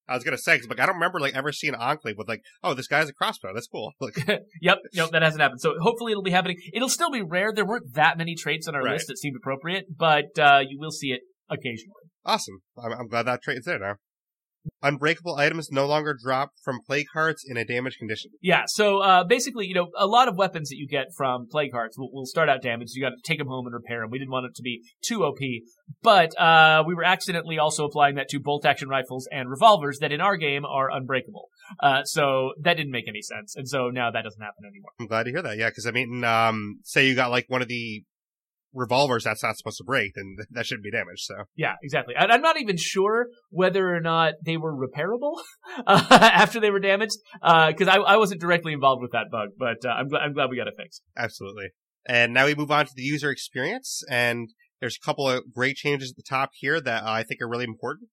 [0.08, 2.41] I was gonna say, 'cause, like, I don't remember like ever seeing Enclave with like,
[2.63, 3.49] oh, this guy's a crossbow.
[3.56, 3.91] That's cool.
[3.99, 4.15] Like,
[4.62, 5.62] Yep, yep, that hasn't happened.
[5.62, 6.58] So hopefully it'll be happening.
[6.73, 7.51] It'll still be rare.
[7.51, 8.93] There weren't that many traits on our Right.
[8.93, 12.04] list that seemed appropriate, but uh, you will see it occasionally.
[12.23, 12.60] awesome.
[12.78, 13.95] I'm, I'm glad that trait is there now.
[14.82, 18.32] Unbreakable items no longer drop from plague hearts in a damaged condition.
[18.41, 21.71] Yeah, so uh, basically, you know, a lot of weapons that you get from plague
[21.71, 22.93] hearts will, will start out damaged.
[22.95, 24.10] You got to take them home and repair them.
[24.12, 25.39] We didn't want it to be too OP,
[26.01, 30.12] but uh, we were accidentally also applying that to bolt action rifles and revolvers that
[30.12, 31.49] in our game are unbreakable.
[31.82, 34.91] Uh, so that didn't make any sense, and so now that doesn't happen anymore.
[34.99, 35.58] I'm glad to hear that.
[35.58, 38.04] Yeah, because I mean, um, say you got like one of the
[38.75, 41.21] revolvers that's not supposed to break, then that shouldn't be damaged.
[41.21, 42.15] So yeah, exactly.
[42.15, 45.41] I, am not even sure whether or not they were repairable
[45.88, 49.49] uh, after they were damaged because uh, I, I wasn't directly involved with that bug,
[49.57, 51.01] but uh, I'm glad I'm glad we got it fixed.
[51.17, 51.69] Absolutely.
[52.07, 55.75] And now we move on to the user experience, and there's a couple of great
[55.75, 58.09] changes at the top here that I think are really important.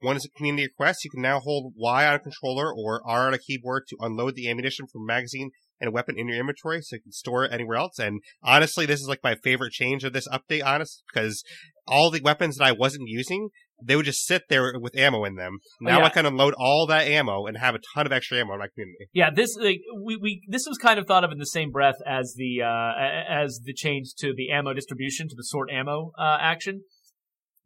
[0.00, 1.04] One is a community request.
[1.04, 4.34] You can now hold Y on a controller or R on a keyboard to unload
[4.34, 7.44] the ammunition from a magazine and a weapon in your inventory so you can store
[7.44, 7.98] it anywhere else.
[7.98, 11.42] And honestly, this is like my favorite change of this update, honest, because
[11.86, 13.48] all the weapons that I wasn't using,
[13.82, 15.58] they would just sit there with ammo in them.
[15.82, 16.06] Oh, now oh, yeah.
[16.06, 18.68] I can unload all that ammo and have a ton of extra ammo in my
[18.74, 19.08] community.
[19.12, 21.96] Yeah, this like we, we this was kind of thought of in the same breath
[22.06, 22.92] as the uh
[23.28, 26.82] as the change to the ammo distribution to the sort ammo uh action.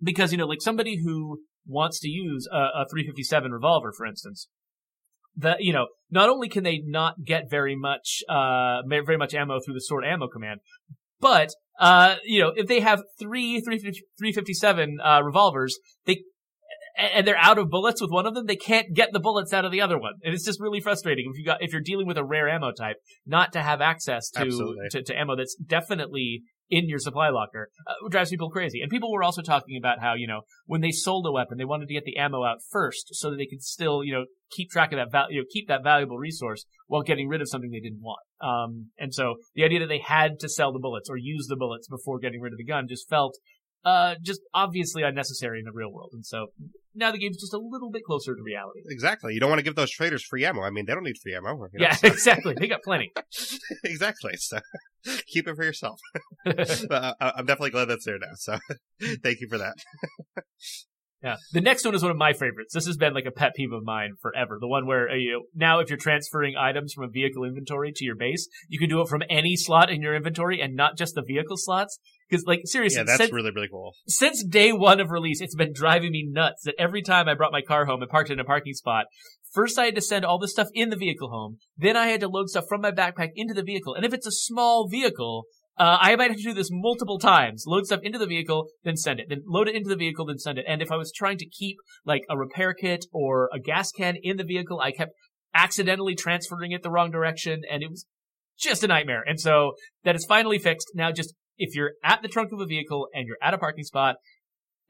[0.03, 4.48] Because you know, like somebody who wants to use a, a 357 revolver, for instance,
[5.37, 9.59] that you know not only can they not get very much uh very much ammo
[9.64, 10.61] through the sort ammo command
[11.20, 11.50] but
[11.81, 16.22] uh you know if they have three 357 uh revolvers they
[16.96, 19.64] and they're out of bullets with one of them, they can't get the bullets out
[19.64, 20.12] of the other one.
[20.22, 22.70] And it's just really frustrating if you got if you're dealing with a rare ammo
[22.72, 22.96] type,
[23.27, 24.44] not to have access to
[24.90, 28.81] to, to, ammo that's definitely in your supply locker uh, drives people crazy.
[28.81, 31.64] And people were also talking about how, you know, when they sold a weapon, they
[31.64, 34.70] wanted to get the ammo out first so that they could still, you know, keep
[34.70, 37.70] track of that value, you know, keep that valuable resource while getting rid of something
[37.70, 38.20] they didn't want.
[38.40, 41.57] Um, and so the idea that they had to sell the bullets or use the
[41.57, 43.38] bullets before getting rid of the gun just felt
[43.85, 46.11] uh, just obviously unnecessary in the real world.
[46.12, 46.49] And so
[46.94, 48.81] now the game's just a little bit closer to reality.
[48.88, 49.35] Exactly.
[49.35, 50.62] You don't want to give those traders free ammo.
[50.62, 51.51] I mean, they don't need free ammo.
[51.73, 52.07] You know, yeah, so.
[52.09, 52.55] exactly.
[52.59, 53.12] They got plenty.
[53.85, 54.33] exactly.
[54.37, 54.59] So
[55.27, 56.01] keep it for yourself.
[56.47, 58.35] uh, I'm definitely glad that's there now.
[58.37, 58.59] So
[59.23, 59.75] thank you for that.
[61.25, 61.37] Yeah.
[61.53, 62.75] The next one is one of my favorites.
[62.75, 64.59] This has been like a pet peeve of mine forever.
[64.61, 67.92] The one where uh, you know, now if you're transferring items from a vehicle inventory
[67.97, 70.99] to your base, you can do it from any slot in your inventory and not
[70.99, 71.99] just the vehicle slots.
[72.35, 73.94] Because like seriously, yeah, that's since, really really cool.
[74.09, 77.53] Since day one of release, it's been driving me nuts that every time I brought
[77.53, 79.07] my car home and parked it in a parking spot,
[79.55, 81.59] First, I had to send all the stuff in the vehicle home.
[81.79, 83.94] Then I had to load stuff from my backpack into the vehicle.
[83.94, 85.44] And if it's a small vehicle,
[85.79, 87.62] uh, I might have to do this multiple times.
[87.64, 89.27] Load stuff into the vehicle, then send it.
[89.29, 90.64] Then load it into the vehicle, then send it.
[90.66, 94.16] And if I was trying to keep like a repair kit or a gas can
[94.20, 95.12] in the vehicle, I kept
[95.55, 98.07] accidentally transferring it the wrong direction and it was
[98.59, 99.23] just a nightmare.
[99.25, 100.90] And so that is finally fixed.
[100.94, 103.84] Now just if you're at the trunk of a vehicle and you're at a parking
[103.84, 104.16] spot,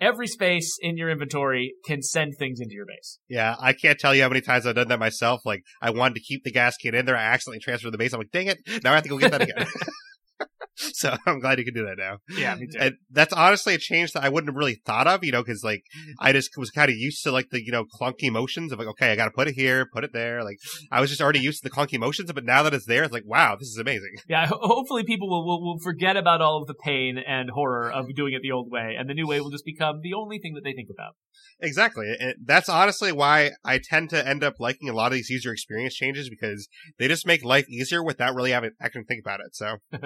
[0.01, 3.19] every space in your inventory can send things into your base.
[3.29, 5.41] Yeah, I can't tell you how many times I've done that myself.
[5.45, 8.13] Like I wanted to keep the gas can in there, I accidentally transferred the base.
[8.13, 9.67] I'm like, dang it, now I have to go get that again.
[10.97, 12.19] so I'm glad you can do that now.
[12.29, 12.79] Yeah, me too.
[12.79, 15.65] And that's honestly a change that I wouldn't have really thought of, you know, because
[15.65, 15.83] like
[16.21, 18.87] I just was kind of used to like the you know clunky motions of like,
[18.89, 20.45] okay, I got to put it here, put it there.
[20.45, 20.59] Like
[20.93, 23.13] I was just already used to the clunky motions, but now that it's there, it's
[23.13, 24.15] like, wow, this is amazing.
[24.29, 28.07] Yeah, hopefully people will, will will forget about all of the pain and horror of
[28.15, 30.55] doing it the old way, and the new way will just become the only thing
[30.55, 31.15] that they think about.
[31.61, 32.15] Exactly.
[32.19, 35.53] And that's honestly why I tend to end up liking a lot of these user
[35.53, 39.41] experience changes because they just make life easier without really having I can think about
[39.41, 39.55] it.
[39.55, 39.77] So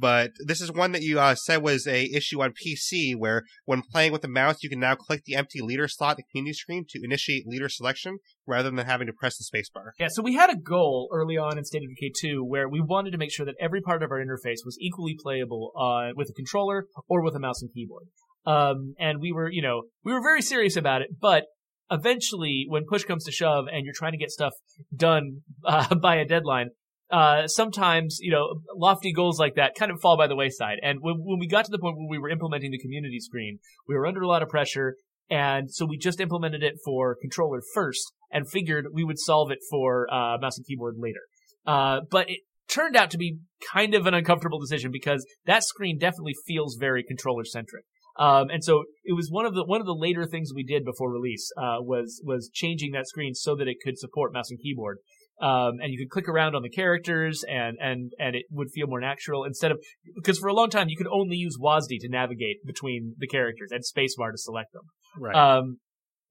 [0.00, 3.82] but this is one that you uh, said was a issue on PC where when
[3.82, 6.54] playing with the mouse, you can now click the empty leader slot in the community
[6.54, 9.90] screen to initiate leader selection rather than having to press the spacebar.
[9.98, 12.80] Yeah, so we had a goal early on in State of Decay 2 where we
[12.80, 16.30] wanted to make sure that every part of our interface was equally playable uh, with
[16.30, 18.06] a controller or with a mouse and keyboard.
[18.46, 21.44] Um, and we were, you know, we were very serious about it, but
[21.90, 24.52] eventually when push comes to shove and you're trying to get stuff
[24.94, 26.70] done uh, by a deadline,
[27.10, 30.78] uh, sometimes, you know, lofty goals like that kind of fall by the wayside.
[30.82, 33.58] And when, when we got to the point where we were implementing the community screen,
[33.88, 34.96] we were under a lot of pressure.
[35.28, 39.58] And so we just implemented it for controller first and figured we would solve it
[39.70, 41.20] for, uh, mouse and keyboard later.
[41.66, 43.38] Uh, but it turned out to be
[43.72, 47.84] kind of an uncomfortable decision because that screen definitely feels very controller centric.
[48.18, 50.84] Um, and so it was one of the one of the later things we did
[50.84, 54.60] before release uh, was was changing that screen so that it could support mouse and
[54.60, 54.98] keyboard.
[55.40, 58.86] Um, and you could click around on the characters and, and, and it would feel
[58.86, 59.78] more natural instead of,
[60.14, 63.70] because for a long time you could only use WASD to navigate between the characters
[63.72, 64.82] and spacebar to select them.
[65.18, 65.34] Right.
[65.34, 65.78] Um,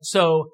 [0.01, 0.49] so,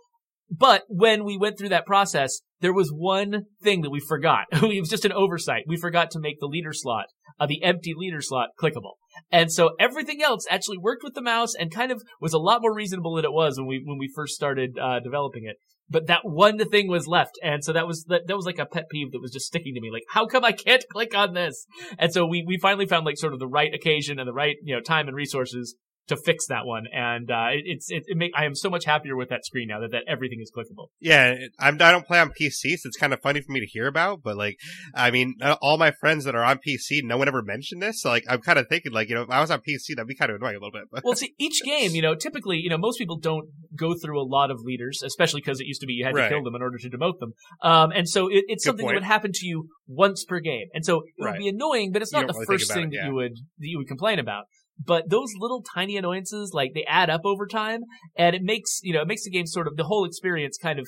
[0.49, 4.45] but when we went through that process, there was one thing that we forgot.
[4.51, 5.63] it was just an oversight.
[5.67, 7.07] We forgot to make the leader slot,
[7.39, 8.93] uh, the empty leader slot clickable.
[9.31, 12.61] And so everything else actually worked with the mouse and kind of was a lot
[12.61, 15.57] more reasonable than it was when we, when we first started, uh, developing it
[15.89, 18.65] but that one thing was left and so that was that, that was like a
[18.65, 21.33] pet peeve that was just sticking to me like how come i can't click on
[21.33, 21.65] this?
[21.97, 24.55] And so we we finally found like sort of the right occasion and the right
[24.63, 25.75] you know time and resources
[26.07, 28.85] to fix that one, and uh, it, it's it, it make, I am so much
[28.85, 30.87] happier with that screen now that, that everything is clickable.
[30.99, 33.65] Yeah, I'm, I don't play on PC, so it's kind of funny for me to
[33.65, 34.21] hear about.
[34.23, 34.57] But like,
[34.93, 38.01] I mean, uh, all my friends that are on PC, no one ever mentioned this.
[38.01, 40.07] So like, I'm kind of thinking like, you know, if I was on PC, that'd
[40.07, 40.83] be kind of annoying a little bit.
[40.91, 41.03] But.
[41.03, 44.27] Well, see, each game, you know, typically, you know, most people don't go through a
[44.27, 46.23] lot of leaders, especially because it used to be you had Right.
[46.23, 47.33] to kill them in order to demote them.
[47.61, 50.67] Um, and so it, it's Good something that would happen to you once per game,
[50.73, 51.39] and so it would Right.
[51.39, 53.77] be annoying, but it's not the really first thing it, that you would that you
[53.77, 54.45] would complain about.
[54.83, 57.81] But those little tiny annoyances, like they add up over time,
[58.17, 60.79] and it makes you know it makes the game sort of the whole experience kind
[60.79, 60.87] of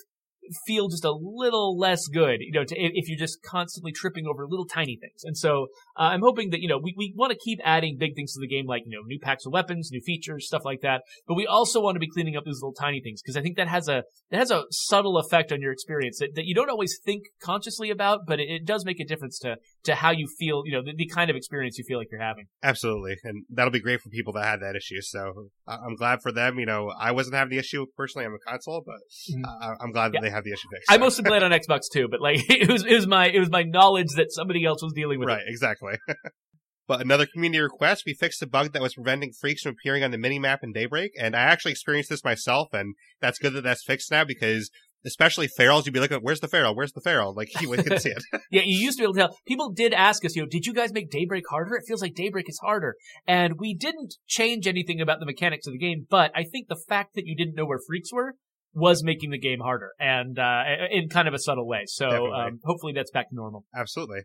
[0.65, 4.45] feel just a little less good, you know, to, if you're just constantly tripping over
[4.47, 5.23] little tiny things.
[5.23, 8.15] And so uh, I'm hoping that you know we we want to keep adding big
[8.15, 10.81] things to the game, like you know new packs of weapons, new features, stuff like
[10.81, 11.01] that.
[11.27, 13.57] But we also want to be cleaning up these little tiny things because I think
[13.57, 16.69] that has a that has a subtle effect on your experience that, that you don't
[16.69, 20.27] always think consciously about, but it, it does make a difference to to how you
[20.39, 22.45] feel, you know, the, the kind of experience you feel like you're having.
[22.63, 25.01] Absolutely, and that'll be great for people that had that issue.
[25.01, 26.59] So I- I'm glad for them.
[26.59, 28.95] You know, I wasn't having the issue personally on the console, but
[29.35, 29.43] Mhm.
[29.61, 30.21] I- I'm glad that Yeah.
[30.21, 30.91] they have the issue fixed.
[30.91, 33.49] I mostly played on Xbox too, but like it was it was my it was
[33.49, 35.31] my knowledge that somebody else was dealing with it.
[35.33, 35.95] right, exactly.
[36.87, 40.11] but another community request: we fixed a bug that was preventing freaks from appearing on
[40.11, 43.63] the mini map in Daybreak, and I actually experienced this myself, and that's good that
[43.63, 44.69] that's fixed now because.
[45.07, 46.75] Especially ferals, you'd be looking, where's the feral?
[46.75, 47.33] Where's the feral?
[47.33, 48.23] Like, you wouldn't see it.
[48.51, 49.37] Yeah, you used to be able to tell.
[49.47, 51.75] People did ask us, you know, did you guys make Daybreak harder?
[51.75, 52.95] It feels like Daybreak is harder.
[53.25, 56.81] And we didn't change anything about the mechanics of the game, but I think the
[56.87, 58.35] fact that you didn't know where freaks were
[58.73, 61.83] was making the game harder and uh in kind of a subtle way.
[61.87, 63.65] So um hopefully that's back to normal.
[63.75, 64.21] Absolutely.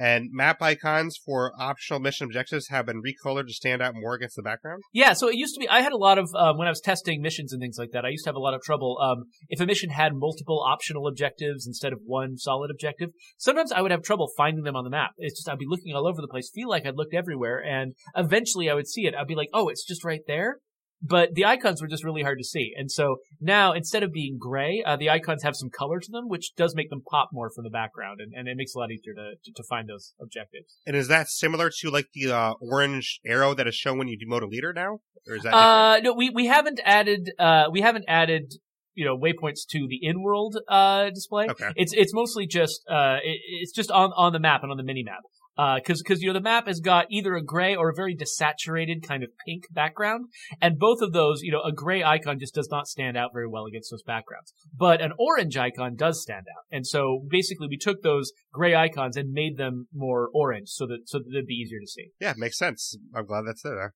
[0.00, 4.34] And map icons for optional mission objectives have been recolored to stand out more against
[4.34, 4.80] the background.
[4.94, 5.68] Yeah, so it used to be.
[5.68, 8.06] I had a lot of um, when I was testing missions and things like that.
[8.06, 11.06] I used to have a lot of trouble um, if a mission had multiple optional
[11.06, 13.10] objectives instead of one solid objective.
[13.36, 15.10] Sometimes I would have trouble finding them on the map.
[15.18, 17.92] It's just I'd be looking all over the place, feel like I'd looked everywhere, and
[18.16, 19.14] eventually I would see it.
[19.14, 20.60] I'd be like, oh, it's just right there.
[21.02, 24.36] But the icons were just really hard to see, and so now instead of being
[24.38, 27.50] gray, uh, the icons have some color to them, which does make them pop more
[27.54, 29.88] from the background, and, and it makes it a lot easier to, to to find
[29.88, 30.76] those objectives.
[30.86, 34.18] And is that similar to like the uh, orange arrow that is shown when you
[34.18, 35.00] demote a leader now?
[35.26, 35.54] Or is that different?
[35.54, 38.54] Uh, no, we, we haven't added, uh, we haven't added,
[38.94, 41.46] you know, waypoints to the in-world, uh, display.
[41.48, 41.70] Okay.
[41.76, 44.82] It's, it's mostly just, uh, it, it's just on, on the map and on the
[44.82, 45.20] mini map.
[45.60, 48.16] Uh, cause, cause, you know, the map has got either a gray or a very
[48.16, 50.24] desaturated kind of pink background.
[50.58, 53.46] And both of those, you know, a gray icon just does not stand out very
[53.46, 54.54] well against those backgrounds.
[54.74, 56.64] But an orange icon does stand out.
[56.74, 61.00] And so basically we took those gray icons and made them more orange so that,
[61.04, 62.06] so that they'd be easier to see.
[62.18, 62.96] Yeah, makes sense.
[63.14, 63.92] I'm glad that's there.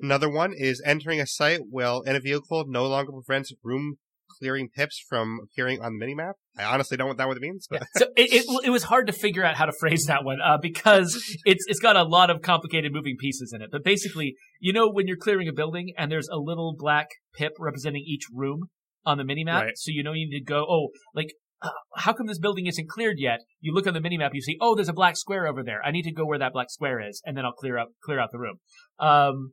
[0.00, 3.98] Another one is entering a site while in a vehicle no longer prevents room
[4.38, 6.32] clearing pips from appearing on the minimap.
[6.58, 9.06] I honestly don't know what that it means, but so it, it it was hard
[9.08, 12.30] to figure out how to phrase that one uh, because it's it's got a lot
[12.30, 13.70] of complicated moving pieces in it.
[13.72, 17.52] But basically, you know, when you're clearing a building and there's a little black pip
[17.58, 18.70] representing each room
[19.06, 19.72] on the minimap, Right.
[19.78, 20.64] so you know you need to go.
[20.68, 21.28] Oh, like.
[21.62, 23.38] Uh, how come this building isn't cleared yet?
[23.62, 25.80] You look on the minimap, you see, oh, there's a black square over there.
[25.82, 28.20] I need to go where that black square is, and then I'll clear up clear
[28.20, 28.56] out the room.
[28.98, 29.52] Um,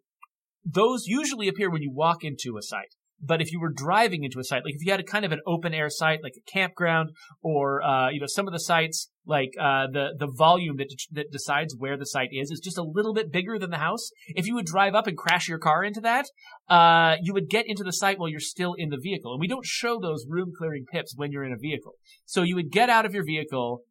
[0.65, 2.95] those usually appear when you walk into a site.
[3.23, 5.31] But if you were driving into a site, like if you had a kind of
[5.31, 9.09] an open air site, like a campground, or uh, you know some of the sites,
[9.25, 12.83] like uh, the the volume that that decides where the site is, is just a
[12.83, 14.09] little bit bigger than the house.
[14.29, 16.25] If you would drive up and crash your car into that,
[16.67, 19.47] uh, you would get into the site while you're still in the vehicle, and we
[19.47, 21.93] don't show those room clearing pips when you're in a vehicle.
[22.25, 23.83] So you would get out of your vehicle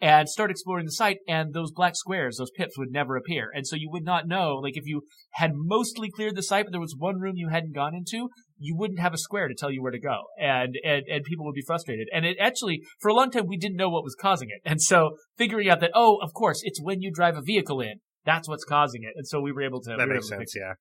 [0.00, 3.50] and start exploring the site, and those black squares, those pips, would never appear.
[3.52, 5.02] And so you would not know, like if you
[5.32, 8.30] had mostly cleared the site, but there was one room you hadn't gone into,
[8.60, 10.24] you wouldn't have a square to tell you where to go.
[10.38, 12.08] And, and, and people would be frustrated.
[12.12, 14.60] And it actually, for a long time, we didn't know what was causing it.
[14.64, 17.94] And so figuring out that, oh, of course, it's when you drive a vehicle in.
[18.26, 19.14] That's what's causing it.
[19.16, 20.54] And so we were able to, we that were makes sense.
[20.54, 20.74] Yeah.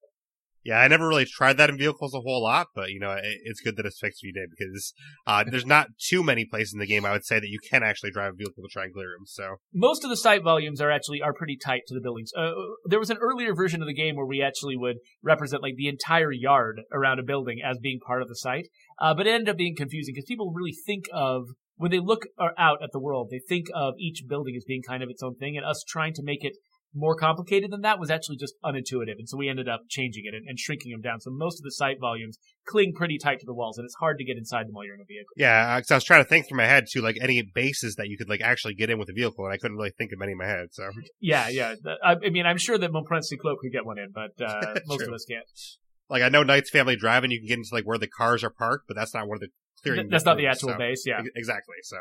[0.70, 3.40] Yeah, I never really tried that in vehicles a whole lot, but you know, it,
[3.44, 4.94] it's good that it's fixed did because
[5.26, 7.82] uh, there's not too many places in the game I would say that you can
[7.82, 9.26] actually drive a vehicle to try and clear them.
[9.26, 12.32] So most of the site volumes are actually are pretty tight to the buildings.
[12.38, 12.52] Uh,
[12.86, 15.88] there was an earlier version of the game where we actually would represent like the
[15.88, 18.68] entire yard around a building as being part of the site,
[19.00, 22.28] uh, but it ended up being confusing because people really think of when they look
[22.38, 25.24] uh, out at the world, they think of each building as being kind of its
[25.24, 26.54] own thing, and us trying to make it
[26.94, 30.34] more complicated than that was actually just unintuitive, and so we ended up changing it
[30.34, 31.20] and, and shrinking them down.
[31.20, 34.18] So most of the site volumes cling pretty tight to the walls, and it's hard
[34.18, 35.34] to get inside them while you're in a vehicle.
[35.38, 38.08] yeah, because I was trying to think through my head too, like any bases that
[38.08, 40.22] you could like actually get in with a vehicle, and I couldn't really think of
[40.22, 40.68] any in my head.
[40.72, 41.76] So Yeah, yeah.
[42.04, 45.04] I, I mean, I'm sure that Montmorency Cloak could get one in, but uh, most
[45.08, 45.46] of us can't.
[46.10, 48.44] like I know Knight's Family Drive, and you can get into like where the cars
[48.44, 49.50] are parked, but that's not where the
[49.84, 50.02] clearing.
[50.02, 51.20] Th- That's not the actual so- base, yeah.
[51.20, 51.76] Ex- Exactly.
[51.84, 51.98] So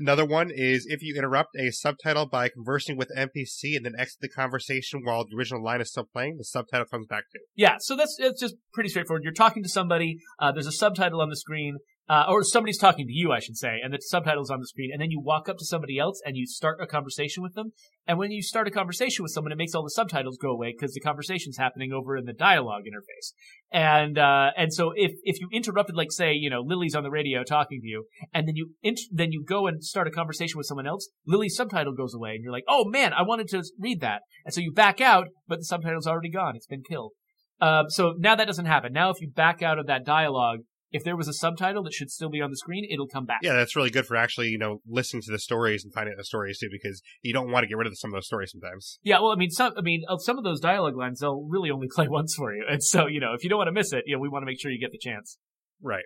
[0.00, 4.20] Another one is if you interrupt a subtitle by conversing with NPC and then exit
[4.22, 7.38] the conversation while the original line is still playing, the subtitle comes back to.
[7.54, 9.24] Yeah, so that's it's just pretty straightforward.
[9.24, 11.76] You're talking to somebody, uh, there's a subtitle on the screen,
[12.10, 14.90] uh, or somebody's talking to you, I should say, and the subtitle's on the screen,
[14.92, 17.70] and then you walk up to somebody else and you start a conversation with them.
[18.04, 20.74] And when you start a conversation with someone, it makes all the subtitles go away
[20.76, 23.30] because the conversation's happening over in the dialogue interface.
[23.70, 27.12] And uh, and so if if you interrupted, like say, you know, Lily's on the
[27.12, 30.58] radio talking to you, and then you int- then you go and start a conversation
[30.58, 33.62] with someone else, Lily's subtitle goes away, and you're like, oh man, I wanted to
[33.78, 37.12] read that, and so you back out, but the subtitle's already gone; it's been killed.
[37.60, 38.92] Uh, so now that doesn't happen.
[38.92, 40.60] Now, if you back out of that dialogue,
[40.92, 43.40] if there was a subtitle that should still be on the screen, it'll come back.
[43.42, 46.18] Yeah, that's really good for actually, you know, listening to the stories and finding out
[46.18, 48.50] the stories too, because you don't want to get rid of some of those stories
[48.50, 48.98] sometimes.
[49.02, 51.70] Yeah, well, I mean, some, I mean, of some of those dialogue lines, they'll really
[51.70, 53.92] only play once for you, and so you know, if you don't want to miss
[53.92, 55.38] it, you know, we want to make sure you get the chance.
[55.82, 56.04] Right.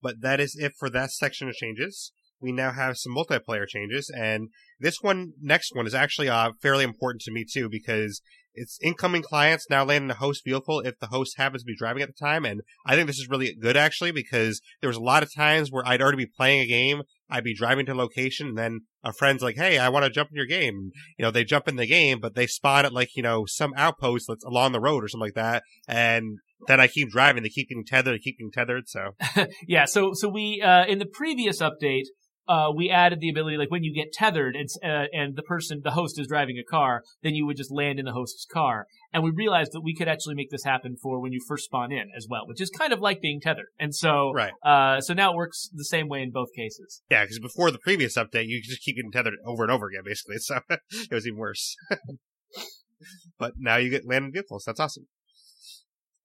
[0.00, 2.12] But that is it for that section of changes.
[2.40, 4.48] We now have some multiplayer changes, and
[4.80, 8.20] this one, next one, is actually uh, fairly important to me too because
[8.54, 11.76] it's incoming clients now land in a host vehicle if the host happens to be
[11.76, 12.44] driving at the time.
[12.44, 15.70] And I think this is really good actually because there was a lot of times
[15.70, 17.02] where I'd already be playing a game.
[17.30, 20.10] I'd be driving to a location and then a friend's like, Hey, I want to
[20.10, 20.90] jump in your game.
[21.18, 23.72] You know, they jump in the game, but they spawn at like, you know, some
[23.76, 25.62] outpost that's along the road or something like that.
[25.88, 26.38] And
[26.68, 27.42] then I keep driving.
[27.42, 28.14] They keep getting tethered.
[28.14, 28.84] They keep getting tethered.
[28.88, 29.16] So
[29.66, 29.86] yeah.
[29.86, 32.04] So, so we, uh, in the previous update,
[32.48, 35.80] uh, we added the ability, like when you get tethered and, uh, and the person,
[35.84, 38.86] the host is driving a car, then you would just land in the host's car.
[39.12, 41.92] And we realized that we could actually make this happen for when you first spawn
[41.92, 43.68] in as well, which is kind of like being tethered.
[43.78, 44.52] And so, right.
[44.64, 47.02] uh, so now it works the same way in both cases.
[47.10, 50.02] Yeah, because before the previous update, you just keep getting tethered over and over again,
[50.04, 50.36] basically.
[50.42, 51.76] So it was even worse.
[53.38, 54.64] but now you get landing vehicles.
[54.66, 55.06] That's awesome.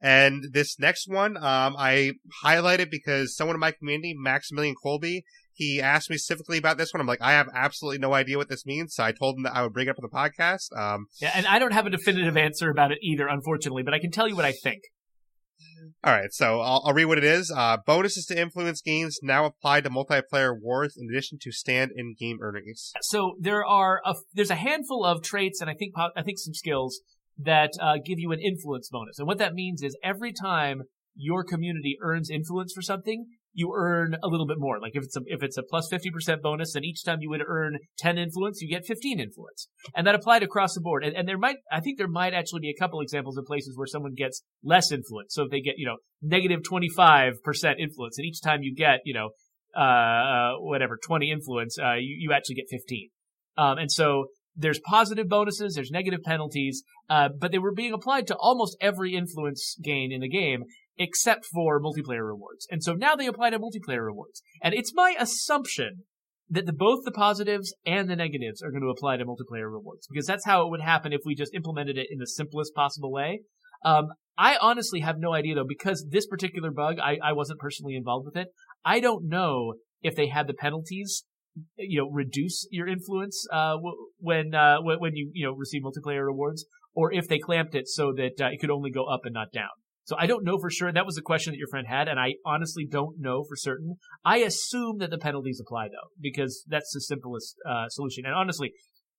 [0.01, 2.13] And this next one, um, I
[2.43, 5.23] highlighted because someone in my community, Maximilian Colby,
[5.57, 7.01] he asked me specifically about this one.
[7.01, 8.93] I'm like, I have absolutely no idea what this means.
[8.93, 10.77] So I told him that I would bring it up on the podcast.
[10.77, 13.99] Um, yeah, and I don't have a definitive answer about it either, unfortunately, but I
[13.99, 14.83] can tell you what I think.
[16.03, 17.51] All right, so I'll, I'll read what it is.
[17.51, 22.15] Uh, bonuses to influence games now apply to multiplayer wars in addition to stand in
[22.17, 22.93] game earnings.
[23.01, 26.53] So there are a, there's a handful of traits and I think I think some
[26.53, 27.01] skills
[27.39, 29.17] that uh, give you an influence bonus.
[29.17, 30.83] And what that means is every time
[31.15, 33.25] your community earns influence for something,
[33.57, 34.79] you earn a little bit more.
[34.79, 37.41] Like if it's a, if it's a plus 50% bonus, then each time you would
[37.45, 39.67] earn 10 influence, you get 15 influence.
[39.95, 41.03] And that applied across the board.
[41.03, 43.75] And, and there might, I think there might actually be a couple examples of places
[43.75, 45.33] where someone gets less influence.
[45.33, 47.33] So if they get, you know, negative 25%
[47.79, 49.29] influence, and each time you get, you know,
[49.75, 53.09] uh, uh whatever, 20 influence, uh, you, you actually get 15.
[53.57, 58.27] Um, and so there's positive bonuses, there's negative penalties, uh, but they were being applied
[58.27, 60.63] to almost every influence gain in the game,
[60.97, 62.67] except for multiplayer rewards.
[62.69, 64.41] And so now they apply to multiplayer rewards.
[64.63, 66.03] And it's my assumption
[66.49, 70.07] that the, both the positives and the negatives are going to apply to multiplayer rewards
[70.09, 73.11] because that's how it would happen if we just implemented it in the simplest possible
[73.11, 73.41] way.
[73.83, 77.95] Um, I honestly have no idea though because this particular bug, I, I wasn't personally
[77.95, 78.47] involved with it.
[78.85, 81.25] I don't know if they had the penalties,
[81.75, 83.75] you know, reduce your influence uh,
[84.19, 88.13] when uh, when you you know receive multiplayer rewards, or if they clamped it so
[88.15, 89.69] that uh, it could only go up and not down.
[90.07, 90.91] So I don't know for sure.
[90.91, 93.97] That was a question that your friend had, and I honestly don't know for certain.
[94.23, 98.25] I assume that the penalties apply though, because that's the simplest uh, solution.
[98.25, 98.71] And honestly,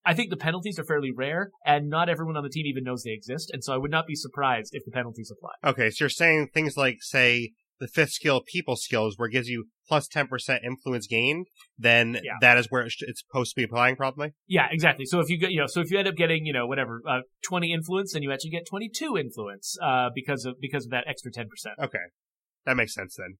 [0.06, 3.02] I think the penalties are fairly rare, and not everyone on the team even knows
[3.02, 3.50] they exist.
[3.52, 5.70] And so I would not be surprised if the penalties apply.
[5.70, 9.48] Okay, so you're saying things like, say, the fifth skill, people skills, where it gives
[9.48, 10.28] you plus 10%
[10.64, 11.46] influence gained,
[11.78, 12.32] then yeah.
[12.40, 14.34] that is where it's supposed to be applying probably?
[14.46, 15.06] Yeah, exactly.
[15.06, 17.02] So if you get, you know, so if you end up getting, you know, whatever,
[17.08, 21.04] uh, 20 influence, then you actually get 22 influence, uh, because of, because of that
[21.08, 21.46] extra 10%.
[21.82, 21.98] Okay.
[22.66, 23.38] That makes sense then.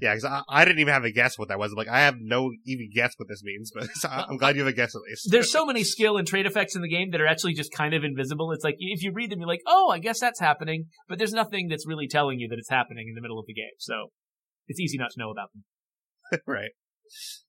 [0.00, 1.72] Yeah, because I, I, didn't even have a guess what that was.
[1.72, 4.76] Like, I have no even guess what this means, but I'm glad you have a
[4.76, 5.28] guess at least.
[5.30, 7.94] There's so many skill and trade effects in the game that are actually just kind
[7.94, 8.50] of invisible.
[8.52, 11.32] It's like, if you read them, you're like, oh, I guess that's happening, but there's
[11.32, 13.76] nothing that's really telling you that it's happening in the middle of the game.
[13.78, 14.10] So
[14.66, 16.40] it's easy not to know about them.
[16.46, 16.70] right.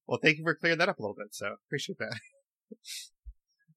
[0.05, 1.33] Well, thank you for clearing that up a little bit.
[1.33, 2.19] So appreciate that.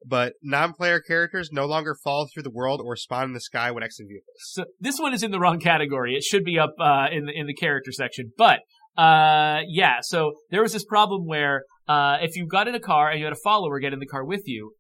[0.05, 3.83] But non-player characters no longer fall through the world or spawn in the sky when
[3.83, 4.37] exiting vehicles.
[4.39, 6.15] So this one is in the wrong category.
[6.15, 8.33] It should be up uh, in the in the character section.
[8.37, 8.61] But
[8.97, 13.11] uh, yeah, so there was this problem where uh, if you got in a car
[13.11, 14.73] and you had a follower get in the car with you,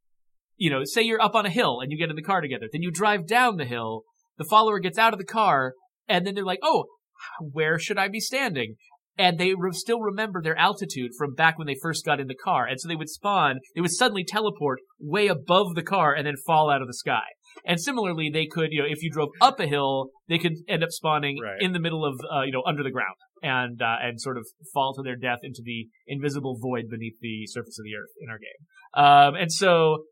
[0.56, 2.66] you know, say you're up on a hill and you get in the car together,
[2.72, 4.02] then you drive down the hill.
[4.36, 5.74] The follower gets out of the car,
[6.08, 6.86] and then they're like, "Oh,
[7.40, 8.76] where should I be standing?"
[9.18, 12.34] And they re- still remember their altitude from back when they first got in the
[12.34, 12.66] car.
[12.66, 16.34] And so they would spawn, they would suddenly teleport way above the car and then
[16.46, 17.26] fall out of the sky.
[17.66, 20.84] And similarly, they could, you know, if you drove up a hill, they could end
[20.84, 21.56] up spawning right.
[21.60, 23.16] in the middle of, uh, you know, under the ground.
[23.42, 27.46] and uh, and sort of fall to their death into the invisible void beneath the
[27.46, 28.60] surface of the earth in our game.
[28.94, 30.04] Um, and so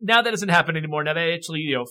[0.00, 1.04] now that doesn't happen anymore.
[1.04, 1.84] Now they actually, you know,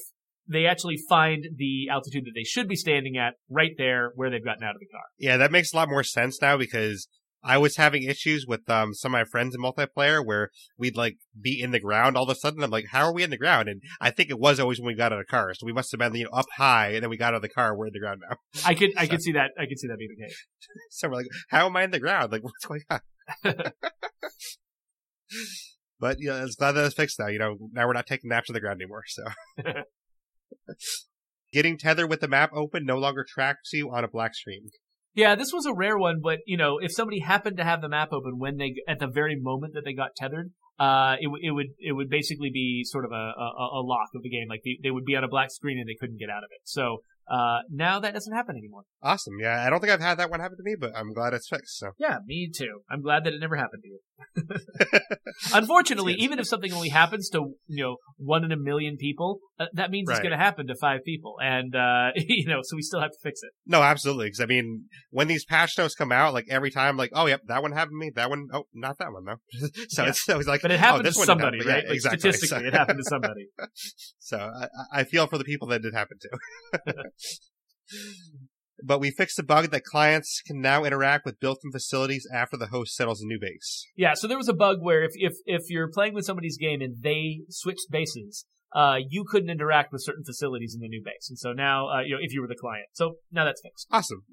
[0.48, 4.44] they actually find the altitude that they should be standing at right there where they've
[4.44, 5.04] gotten out of the car.
[5.18, 7.08] Yeah, that makes a lot more sense now because
[7.44, 11.18] I was having issues with um, some of my friends in multiplayer where we'd like
[11.40, 12.64] be in the ground all of a sudden.
[12.64, 13.68] I'm like, how are we in the ground?
[13.68, 15.54] And I think it was always when we got out of the car.
[15.54, 17.42] So we must have been you know, up high and then we got out of
[17.42, 17.76] the car.
[17.76, 18.38] We're in the ground now.
[18.66, 19.52] I could, I could see that.
[19.60, 20.46] I could see that being the case.
[20.90, 22.32] So we're like, how am I in the ground?
[22.32, 23.02] Like, what's going on?
[26.00, 27.28] but yeah, it's glad that it's fixed now.
[27.28, 29.04] You know, now we're not taking naps on the ground anymore.
[29.08, 29.24] So
[31.52, 34.70] getting tethered with the map open no longer tracks you on a black screen.
[35.16, 37.90] Yeah, this was a rare one, but you know, if somebody happened to have the
[37.90, 41.52] map open when they at the very moment that they got tethered, uh, it, it
[41.52, 44.48] would it would basically be sort of a, a, a lock of the game.
[44.50, 46.50] Like they, they would be on a black screen and they couldn't get out of
[46.52, 46.62] it.
[46.64, 48.84] So uh, now that doesn't happen anymore.
[49.02, 49.36] Awesome.
[49.40, 51.48] Yeah, I don't think I've had that one happen to me, but I'm glad it's
[51.48, 51.78] fixed.
[51.78, 52.82] So yeah, me too.
[52.90, 54.00] I'm glad that it never happened to you.
[55.54, 59.66] Unfortunately, even if something only happens to you know one in a million people, uh,
[59.74, 60.16] that means right.
[60.16, 63.12] it's going to happen to five people, and uh, you know, so we still have
[63.12, 63.52] to fix it.
[63.66, 64.28] No, absolutely.
[64.28, 67.42] Because I mean, when these patch notes come out, like every time, like, oh, yep,
[67.48, 68.12] that one happened to me.
[68.16, 69.70] That one, oh, not that one though.
[69.90, 70.10] so yeah.
[70.10, 71.74] it's always like, but it oh, happened oh, to somebody, happened.
[71.74, 71.84] right?
[71.84, 72.20] Yeah, like, exactly.
[72.20, 72.68] Statistically, so.
[72.68, 73.48] it happened to somebody.
[74.20, 76.30] so I, I feel for the people that did happen to.
[78.84, 82.68] But we fixed a bug that clients can now interact with built-in facilities after the
[82.68, 83.86] host settles a new base.
[83.96, 86.82] Yeah, so there was a bug where if if if you're playing with somebody's game
[86.82, 91.30] and they switched bases, uh, you couldn't interact with certain facilities in the new base,
[91.30, 93.88] and so now uh, you know if you were the client, so now that's fixed.
[93.92, 94.24] Awesome.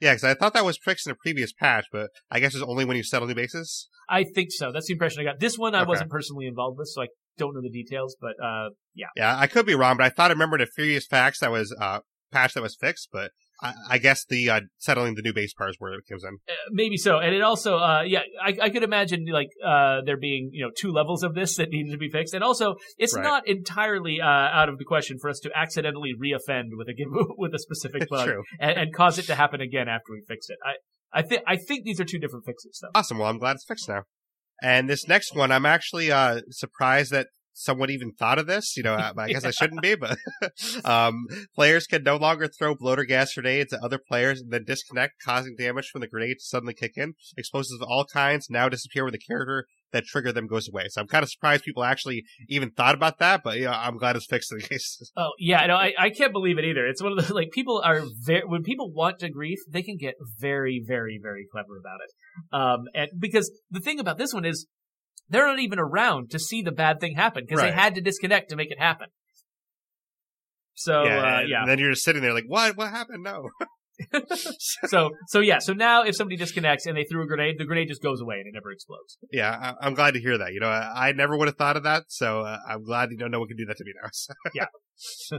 [0.00, 2.64] Yeah, because I thought that was fixed in a previous patch, but I guess it's
[2.64, 3.88] only when you settle new bases.
[4.08, 4.72] I think so.
[4.72, 5.38] That's the impression I got.
[5.38, 5.88] This one I okay.
[5.88, 7.06] wasn't personally involved with, so I
[7.38, 9.06] don't know the details, but uh, yeah.
[9.16, 11.72] Yeah, I could be wrong, but I thought I remembered a Furious Facts that was
[11.80, 12.00] uh,
[12.32, 13.30] patch that was fixed, but
[13.62, 16.38] I, I guess the uh, settling the new base part is where it comes in.
[16.48, 20.16] Uh, maybe so, and it also, uh, yeah, I, I could imagine like uh, there
[20.16, 23.14] being you know two levels of this that needed to be fixed, and also it's
[23.14, 23.22] right.
[23.22, 26.94] not entirely uh, out of the question for us to accidentally reoffend with a
[27.38, 30.58] with a specific bug and, and, cause it to happen again after we fix it.
[30.64, 32.90] I I think I think these are two different fixes, though.
[32.94, 33.18] Awesome.
[33.18, 34.02] Well, I'm glad it's fixed now.
[34.62, 38.76] And this next one, I'm actually uh, surprised that someone even thought of this.
[38.76, 40.18] You know, I, I guess I shouldn't be, but
[40.84, 45.14] um, players can no longer throw bloater gas grenades at other players and then disconnect,
[45.24, 47.14] causing damage from the grenade to suddenly kick in.
[47.36, 50.86] Explosives of all kinds now disappear when the character that triggered them goes away.
[50.88, 54.16] So I'm kind of surprised people actually even thought about that, but yeah, I'm glad
[54.16, 54.98] it's fixed in the case.
[55.14, 56.86] Oh yeah, no, I, I can't believe it either.
[56.86, 59.98] It's one of the like people are very when people want to grief, they can
[59.98, 62.10] get very, very, very clever about it.
[62.52, 64.66] Um, and because the thing about this one is
[65.32, 67.70] they're not even around to see the bad thing happen because right.
[67.70, 69.08] they had to disconnect to make it happen.
[70.74, 71.60] So yeah, uh, yeah.
[71.62, 72.76] And then you're just sitting there like, what?
[72.76, 73.24] What happened?
[73.24, 73.48] No.
[74.86, 75.58] so so yeah.
[75.58, 78.36] So now if somebody disconnects and they threw a grenade, the grenade just goes away
[78.36, 79.18] and it never explodes.
[79.30, 80.52] Yeah, I, am glad to hear that.
[80.52, 82.04] You know, I, I never would have thought of that.
[82.08, 84.08] So uh, I'm glad you know no one can do that to me now.
[84.12, 84.34] So.
[84.54, 85.38] yeah.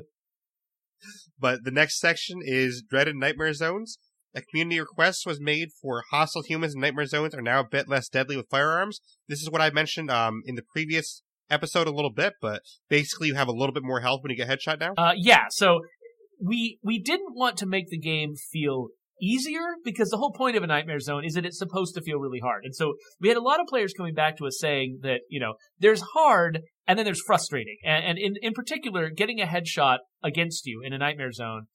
[1.40, 3.98] but the next section is dreaded nightmare zones.
[4.36, 7.88] A community request was made for hostile humans in nightmare zones are now a bit
[7.88, 9.00] less deadly with firearms.
[9.28, 13.28] This is what I mentioned um, in the previous episode a little bit, but basically
[13.28, 14.94] you have a little bit more health when you get headshot now.
[14.98, 15.82] Uh, yeah, so
[16.44, 18.88] we we didn't want to make the game feel
[19.22, 22.18] easier because the whole point of a nightmare zone is that it's supposed to feel
[22.18, 22.66] really hard.
[22.66, 25.40] And so we had a lot of players coming back to us saying that, you
[25.40, 27.78] know, there's hard and then there's frustrating.
[27.86, 31.68] And, and in, in particular, getting a headshot against you in a nightmare zone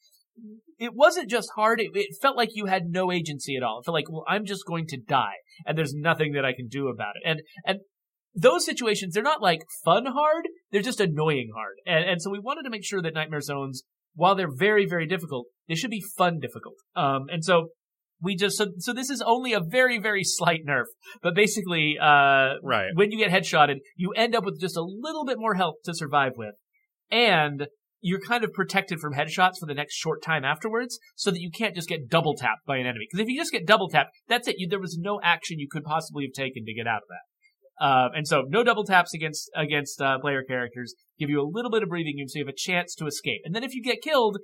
[0.79, 1.81] it wasn't just hard.
[1.81, 3.81] It, it, felt like you had no agency at all.
[3.81, 5.37] It felt like, well, I'm just going to die,
[5.67, 7.29] and there's nothing that I can do about it.
[7.29, 7.81] And and
[8.35, 10.45] those situations, they're not like fun hard.
[10.71, 11.77] They're just annoying hard.
[11.87, 13.83] And and so we wanted to make sure that Nightmare Zones,
[14.15, 16.77] while they're very very difficult, they should be fun difficult.
[16.95, 17.69] Um, and so
[18.21, 20.87] we just so, so this is only a very very slight nerf
[21.23, 25.25] but basically uh right when you get headshotted you end up with just a little
[25.25, 26.55] bit more health to survive with
[27.11, 27.69] and
[28.01, 31.51] you're kind of protected from headshots for the next short time afterwards, so that you
[31.51, 33.07] can't just get double tapped by an enemy.
[33.11, 34.57] Because if you just get double tapped, that's it.
[34.59, 37.85] You, there was no action you could possibly have taken to get out of that.
[37.85, 41.71] Uh, and so no double taps against against uh, player characters give you a little
[41.71, 43.41] bit of breathing room, so you have a chance to escape.
[43.45, 44.39] And then if you get killed,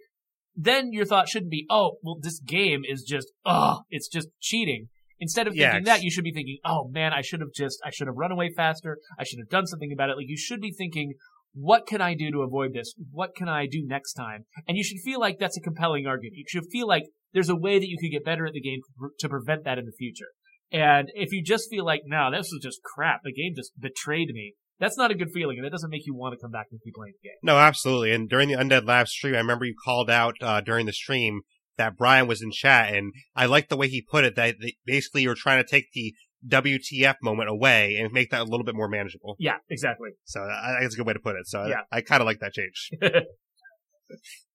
[0.57, 4.89] then your thought shouldn't be, oh, well, this game is just, oh, it's just cheating.
[5.21, 7.91] Instead of thinking that, you should be thinking, oh man, I should have just, I
[7.91, 8.99] should have run away faster.
[9.19, 10.17] I should have done something about it.
[10.17, 11.15] Like you should be thinking,
[11.55, 12.95] what can I do to avoid this?
[13.11, 14.45] What can I do next time?
[14.69, 16.37] And you should feel like that's a compelling argument.
[16.37, 18.81] You should feel like there's a way that you could get better at the game
[19.19, 20.29] to prevent that in the future.
[20.73, 24.31] And if you just feel like, no, this was just crap, the game just betrayed
[24.33, 26.67] me, that's not a good feeling, and it doesn't make you want to come back
[26.71, 27.37] and keep playing the game.
[27.43, 28.13] No, absolutely.
[28.13, 31.43] And during the Undead Lab stream, I remember you called out uh, during the stream
[31.77, 34.37] that Brian was in chat, and I like the way he put it.
[34.37, 36.15] That basically you're trying to take the
[36.47, 39.37] WTF moment away and make that a little bit more manageable.
[39.39, 40.11] Yeah, exactly.
[40.25, 41.47] So I think it's a good way to put it.
[41.47, 41.83] So Yeah.
[41.91, 42.91] I, I kind of like that change.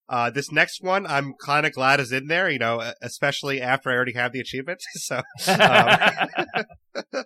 [0.09, 3.91] Uh, this next one, I'm kind of glad is in there, you know, especially after
[3.91, 4.81] I already have the achievement.
[4.95, 5.23] So, um,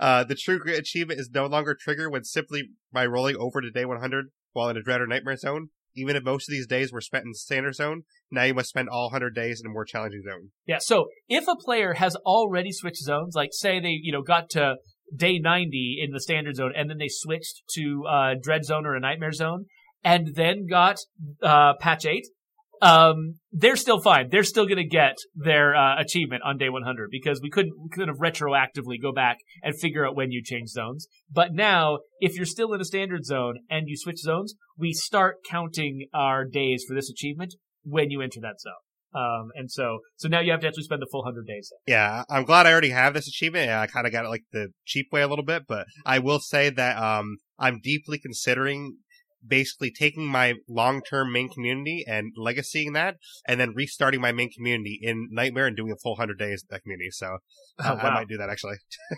[0.00, 3.86] uh, the true achievement is no longer triggered when simply by rolling over to day
[3.86, 5.70] 100 while in a dread or nightmare zone.
[5.96, 8.88] Even if most of these days were spent in standard zone, now you must spend
[8.88, 10.50] all 100 days in a more challenging zone.
[10.66, 10.78] Yeah.
[10.78, 14.76] So if a player has already switched zones, like say they, you know, got to
[15.14, 18.94] day 90 in the standard zone and then they switched to uh, dread zone or
[18.94, 19.66] a nightmare zone
[20.04, 20.98] and then got
[21.42, 22.26] uh, patch 8,
[22.82, 24.28] um, they're still fine.
[24.30, 27.88] They're still going to get their uh, achievement on day 100 because we couldn't we
[27.90, 31.06] couldn't have retroactively go back and figure out when you change zones.
[31.30, 35.36] But now, if you're still in a standard zone and you switch zones, we start
[35.48, 38.72] counting our days for this achievement when you enter that zone.
[39.14, 41.72] Um, and so, so now you have to actually spend the full hundred days.
[41.86, 43.70] Yeah, I'm glad I already have this achievement.
[43.70, 46.38] I kind of got it like the cheap way a little bit, but I will
[46.38, 48.98] say that um, I'm deeply considering
[49.46, 53.16] basically taking my long-term main community and legacying that,
[53.46, 56.68] and then restarting my main community in Nightmare and doing a full hundred days of
[56.70, 57.10] that community.
[57.10, 57.38] So
[57.78, 58.76] uh, Oh, I might do that actually.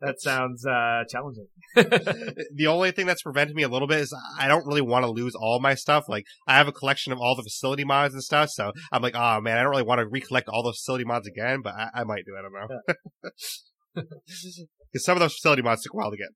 [0.00, 1.48] That sounds uh, challenging.
[1.76, 5.10] the only thing that's prevented me a little bit is I don't really want to
[5.10, 6.08] lose all my stuff.
[6.08, 9.14] Like I have a collection of all the facility mods and stuff, so I'm like,
[9.14, 11.90] oh man, I don't really want to recollect all those facility mods again, but I,
[11.94, 12.32] I might do.
[12.38, 14.02] I don't know.
[14.96, 16.28] Because some of those facility mods took a while to get.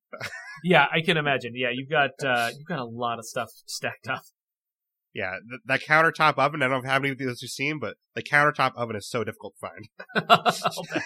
[0.64, 1.52] yeah, I can imagine.
[1.54, 4.20] Yeah, you've got uh, you've got a lot of stuff stacked up.
[5.14, 6.62] Yeah, th- that countertop oven.
[6.62, 9.24] I don't know how many of those you've seen, but the countertop oven is so
[9.24, 11.02] difficult to find.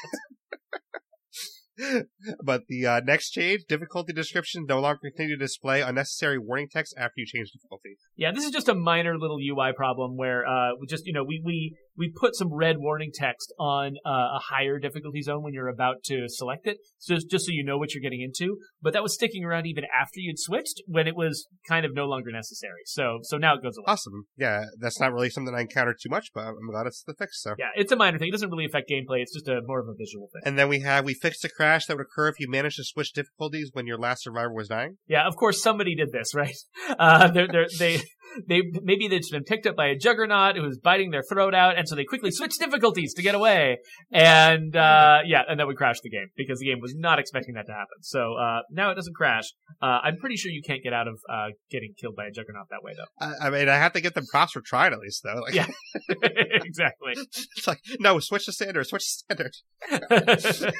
[2.44, 6.94] But the uh, next change, difficulty description, no longer continue to display unnecessary warning text
[6.96, 7.96] after you change difficulty.
[8.16, 11.24] Yeah, this is just a minor little UI problem where uh, we just you know
[11.24, 15.52] we we we put some red warning text on uh, a higher difficulty zone when
[15.52, 18.56] you're about to select it, so just, so you know what you're getting into.
[18.82, 22.06] But that was sticking around even after you'd switched when it was kind of no
[22.06, 22.82] longer necessary.
[22.86, 23.84] So so now it goes away.
[23.86, 24.26] Awesome.
[24.36, 27.42] Yeah, that's not really something I encountered too much, but I'm glad it's the fix.
[27.42, 27.54] So.
[27.58, 28.28] Yeah, it's a minor thing.
[28.28, 29.20] It doesn't really affect gameplay.
[29.20, 30.42] It's just a more of a visual thing.
[30.44, 32.84] And then we have we fixed a crash that would occur if you managed to
[32.84, 34.96] switch difficulties when your last survivor was dying.
[35.06, 36.56] Yeah, of course somebody did this, right?
[36.96, 38.00] Uh, they're, they're, they
[38.48, 41.78] they maybe they'd been picked up by a juggernaut who was biting their throat out,
[41.78, 43.78] and so they quickly switched difficulties to get away.
[44.12, 47.54] And uh, yeah, and that would crash the game because the game was not expecting
[47.54, 48.02] that to happen.
[48.02, 49.44] So uh, now it doesn't crash.
[49.82, 52.66] Uh, I'm pretty sure you can't get out of uh, getting killed by a juggernaut
[52.70, 53.04] that way, though.
[53.20, 55.40] I, I mean, I have to get them props for trying at least, though.
[55.40, 55.66] Like, Yeah.
[56.64, 57.12] exactly.
[57.16, 59.52] it's like no, switch to standard, switch to standard.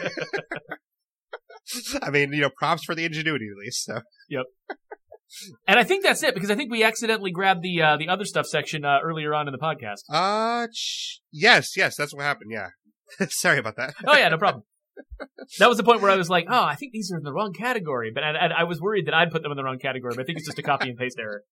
[2.03, 3.85] I mean, you know, props for the ingenuity at least.
[3.85, 4.01] So
[5.67, 8.25] and I think that's it because I think we accidentally grabbed the uh, the other
[8.25, 10.03] stuff section uh, earlier on in the podcast.
[10.09, 12.51] Uh, ch- yes, yes, that's what happened.
[12.53, 12.69] Yeah.
[13.29, 13.95] Sorry about that.
[14.07, 14.65] Oh yeah, no problem.
[15.59, 17.33] That was the point where I was like, "Oh, I think these are in the
[17.33, 20.13] wrong category," but and I was worried that I'd put them in the wrong category.
[20.15, 21.43] But I think it's just a copy and paste error.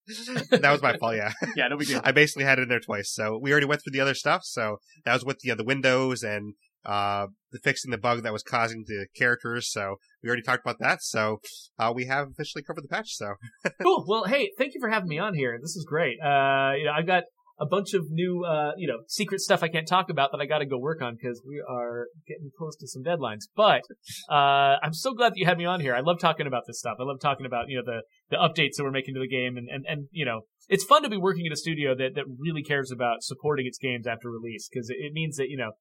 [0.51, 1.17] that was my fault.
[1.17, 1.33] Yeah.
[1.57, 2.01] Yeah, no big deal.
[2.05, 3.13] I basically had it in there twice.
[3.13, 4.43] So we already went through the other stuff.
[4.45, 6.55] So that was with the, the windows and,
[6.85, 9.71] uh, the fixing the bug that was causing the characters.
[9.71, 11.03] So we already talked about that.
[11.03, 11.41] So,
[11.79, 13.15] uh, we have officially covered the patch.
[13.17, 13.35] So
[13.83, 14.05] Cool.
[14.07, 15.59] Well, hey, thank you for having me on here.
[15.61, 16.19] This is great.
[16.21, 17.25] Uh, you know, I've got
[17.63, 20.47] a bunch of new, uh, you know, secret stuff I can't talk about that I
[20.47, 23.43] got to go work on because we are getting close to some deadlines.
[23.55, 23.83] But
[24.29, 25.95] uh, I'm so glad that you had me on here.
[25.95, 26.97] I love talking about this stuff.
[26.99, 29.57] I love talking about you know the the updates that we're making to the game,
[29.57, 32.25] and and and you know, it's fun to be working in a studio that that
[32.39, 35.73] really cares about supporting its games after release because it, it means that you know,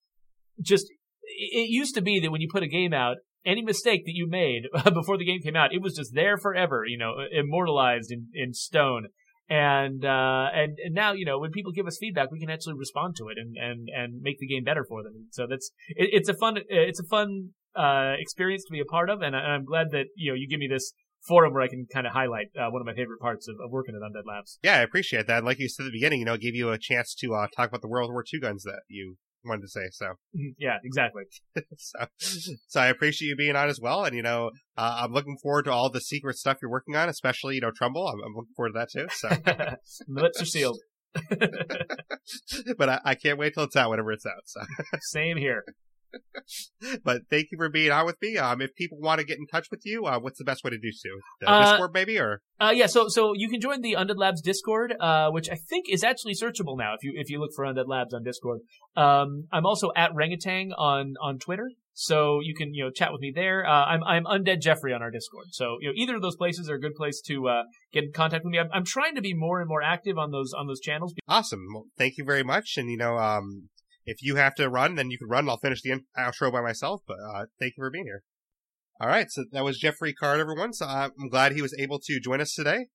[0.62, 0.88] just
[1.24, 3.18] it used to be that when you put a game out.
[3.44, 6.84] Any mistake that you made before the game came out, it was just there forever,
[6.86, 9.08] you know, immortalized in, in stone
[9.52, 12.74] and uh and and now you know when people give us feedback we can actually
[12.74, 16.10] respond to it and and and make the game better for them so that's it,
[16.14, 19.40] it's a fun it's a fun uh experience to be a part of and, I,
[19.40, 20.94] i'm glad that you know you give me this
[21.28, 23.72] forum where i can kind of highlight uh, one of my favorite parts of, of
[23.72, 25.44] working at undead labs yeah, I appreciate that.
[25.44, 27.48] Like you said at the beginning, you know, it gave you a chance to, uh,
[27.56, 29.82] talk about the World War II guns that you wanted to say.
[29.92, 30.56] So, Mhm.
[30.58, 31.24] yeah exactly
[31.78, 32.06] so,
[32.68, 34.06] so I appreciate you being on as well.
[34.06, 37.10] And, you know, uh, I'm looking forward to all the secret stuff you're working on,
[37.10, 38.08] especially, you know, Trumbull.
[38.08, 39.08] I'm, I'm looking forward to that too.
[39.12, 39.30] So,
[40.08, 40.80] the lips are sealed
[42.78, 44.44] but I, I can't wait till it's out whenever it's out.
[44.46, 44.62] So,
[45.02, 45.64] same here
[47.04, 48.38] but thank you for being on with me.
[48.38, 50.72] Um, if people want to get in touch with you, uh, what's the best way
[50.72, 51.10] to do so?
[51.46, 52.42] Uh, Discord maybe or?
[52.60, 55.86] Uh, yeah, so so you can join the Undead Labs Discord, uh, which I think
[55.90, 58.60] is actually searchable now if you if you look for Undead Labs on Discord.
[58.96, 63.22] Um, I'm also at Rangatang on on Twitter, so you can you know chat with
[63.22, 63.66] me there.
[63.66, 66.70] Uh, I'm I'm Undead Geoffrey on our Discord, so you know either of those places
[66.70, 68.60] are a good place to uh, get in contact with me.
[68.60, 71.14] I'm, I'm trying to be more and more active on those on those channels.
[71.28, 71.66] Awesome.
[71.74, 72.76] Well, thank you very much.
[72.78, 73.70] And you know, um,
[74.06, 75.50] if you have to run, then you can run.
[75.50, 77.02] I'll finish the outro by myself.
[77.08, 78.24] But uh, thank you for being here.
[79.00, 80.74] All right, so that was Geoffrey Card, everyone.
[80.74, 82.88] So I'm glad he was able to join us today.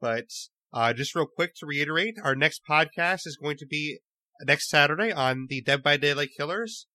[0.00, 0.26] But
[0.72, 3.98] uh, just real quick to reiterate, our next podcast is going to be
[4.44, 6.86] next Saturday on the Dead by Daylight Killers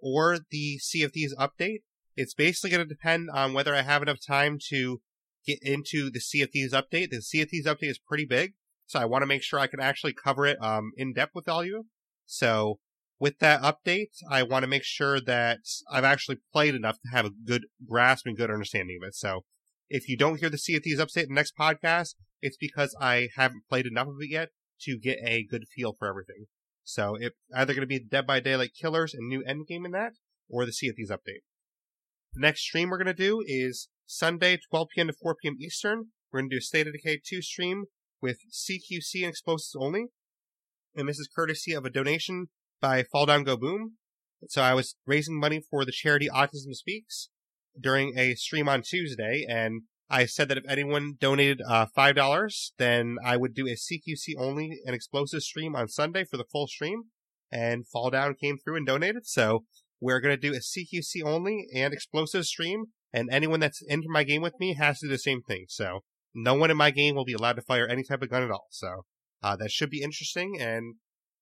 [0.00, 1.82] or the Thieves update.
[2.16, 5.00] It's basically going to depend on whether I have enough time to
[5.46, 7.10] get into the Thieves update.
[7.10, 8.54] The Thieves update is pretty big,
[8.86, 11.48] so I want to make sure I can actually cover it um, in depth with
[11.48, 11.86] all you.
[12.24, 12.78] So
[13.18, 15.60] with that update, I want to make sure that
[15.90, 19.14] I've actually played enough to have a good grasp and good understanding of it.
[19.14, 19.44] So
[19.88, 22.94] if you don't hear the Sea of Thieves update in the next podcast, it's because
[23.00, 24.50] I haven't played enough of it yet
[24.82, 26.46] to get a good feel for everything.
[26.84, 30.12] So it's either going to be Dead by Daylight Killers and new endgame in that,
[30.48, 31.42] or the Sea of Thieves update.
[32.34, 35.06] The next stream we're going to do is Sunday, 12 p.m.
[35.08, 35.56] to 4 p.m.
[35.58, 36.06] Eastern.
[36.30, 37.86] We're going to do a State of Decay 2 stream
[38.20, 40.06] with CQC and explosives only.
[40.94, 42.48] And this is courtesy of a donation
[42.80, 43.92] by Fall Down Go Boom.
[44.48, 47.30] So I was raising money for the charity Autism Speaks
[47.78, 52.72] during a stream on Tuesday, and I said that if anyone donated uh, five dollars,
[52.78, 56.66] then I would do a CQC only and explosive stream on Sunday for the full
[56.66, 57.04] stream.
[57.50, 59.64] And Fall Down came through and donated, so
[60.00, 62.86] we're gonna do a CQC only and explosive stream.
[63.12, 65.66] And anyone that's entered my game with me has to do the same thing.
[65.68, 66.00] So
[66.34, 68.50] no one in my game will be allowed to fire any type of gun at
[68.50, 68.66] all.
[68.70, 69.06] So
[69.42, 70.96] uh, that should be interesting, and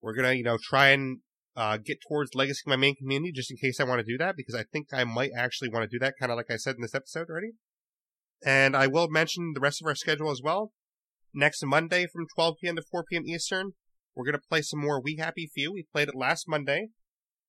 [0.04, 1.18] we're gonna you know try and
[1.56, 4.36] uh, get towards legacy my main community just in case I want to do that
[4.36, 6.76] because I think I might actually want to do that, kind of like I said
[6.76, 7.52] in this episode already.
[8.44, 10.72] And I will mention the rest of our schedule as well.
[11.32, 12.76] Next Monday from 12 p.m.
[12.76, 13.24] to 4 p.m.
[13.26, 13.72] Eastern,
[14.14, 15.72] we're to play some more We Happy Few.
[15.72, 16.88] We played it last Monday,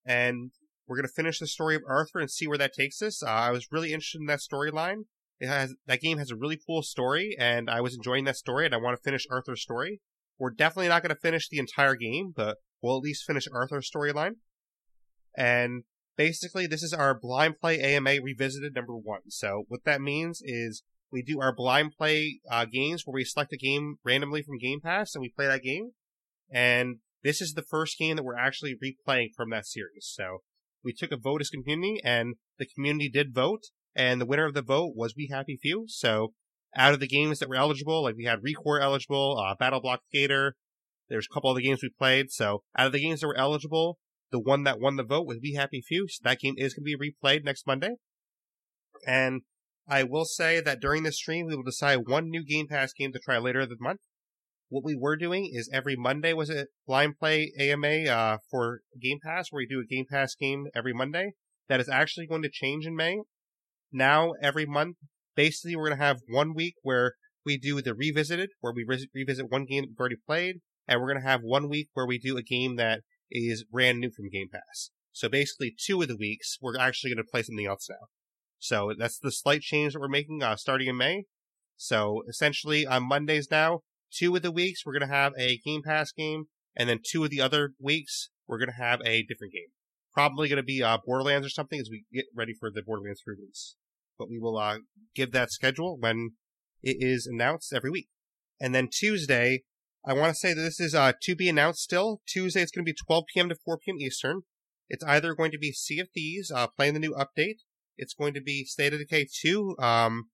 [0.06, 0.52] and
[0.88, 3.22] we're to finish the story of Arthur and see where that takes us.
[3.22, 5.06] Uh, I was really interested in that storyline.
[5.40, 8.66] It has that game has a really cool story, and I was enjoying that story,
[8.66, 10.02] and I want to finish Arthur's story.
[10.38, 13.90] We're definitely not going to finish the entire game, but we'll at least finish Arthur's
[13.90, 14.36] storyline.
[15.38, 15.84] And
[16.18, 19.30] basically, this is our blind play AMA revisited number one.
[19.30, 23.54] So what that means is we do our blind play uh, games where we select
[23.54, 25.92] a game randomly from Game Pass and we play that game.
[26.52, 30.12] And this is the first game that we're actually replaying from that series.
[30.14, 30.40] So
[30.84, 33.64] we took a vote as community, and the community did vote,
[33.96, 35.86] and the winner of the vote was We Happy Few.
[35.88, 36.34] So
[36.76, 40.02] out of the games that were eligible, like we had Recore eligible, uh, Battle Block
[40.12, 40.56] Gator,
[41.10, 42.32] there's a couple of the games we played.
[42.32, 43.98] So out of the games that were eligible,
[44.32, 46.08] the one that won the vote was We Happy Few.
[46.10, 47.96] So that game is going to be replayed next Monday.
[49.06, 49.42] And
[49.88, 53.12] I will say that during this stream, we will decide one new Game Pass game
[53.14, 54.02] to try later this month.
[54.70, 59.20] What we were doing is every Monday was a blind play AMA uh, for Game
[59.24, 61.34] Pass, where we do a Game Pass game every Monday.
[61.70, 63.20] That is actually going to change in May.
[63.92, 64.98] Now, every month,
[65.36, 67.14] basically, we're going to have one week where
[67.46, 71.00] we do the revisited, where we re- revisit one game that we've already played, and
[71.00, 74.12] we're going to have one week where we do a game that is brand new
[74.12, 74.92] from Game Pass.
[75.12, 78.08] So basically, two of the weeks, we're actually going to play something else now.
[78.60, 81.26] So that's the slight change that we're making uh, starting in May.
[81.78, 83.82] So essentially, on Mondays now,
[84.12, 87.24] two of the weeks, we're going to have a Game Pass game, and then two
[87.24, 89.70] of the other weeks, we're going to have a different game.
[90.14, 93.22] Probably going to be uh, Borderlands or something as we get ready for the Borderlands
[93.26, 93.76] release.
[94.18, 94.80] But we will uh,
[95.14, 96.32] give that schedule when
[96.82, 98.08] it is announced every week.
[98.60, 99.64] And then Tuesday,
[100.06, 102.22] I want to say that this is uh, to be announced still.
[102.28, 103.50] Tuesday, it's going to be 12 p.m.
[103.50, 103.98] to 4 p.m.
[104.00, 104.42] Eastern.
[104.88, 107.58] It's either going to be Sea of Thieves, uh, playing the new update.
[107.98, 110.26] It's going to be State of Decay 2, um,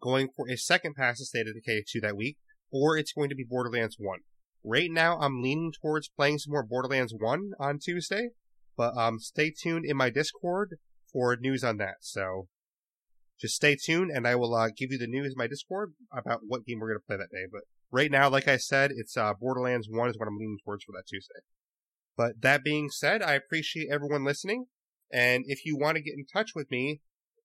[0.00, 2.36] going for a second pass of State of Decay 2 that week,
[2.70, 4.20] or it's going to be Borderlands 1.
[4.62, 8.30] Right now, I'm leaning towards playing some more Borderlands 1 on Tuesday,
[8.76, 10.76] but um, stay tuned in my Discord
[11.10, 11.96] for news on that.
[12.00, 12.48] So
[13.40, 16.40] just stay tuned, and I will uh, give you the news in my Discord about
[16.46, 17.46] what game we're going to play that day.
[17.50, 20.84] But right now, like I said, it's uh, Borderlands 1 is what I'm leaning towards
[20.84, 21.40] for that Tuesday.
[22.16, 24.66] But that being said, I appreciate everyone listening.
[25.12, 27.00] And if you want to get in touch with me,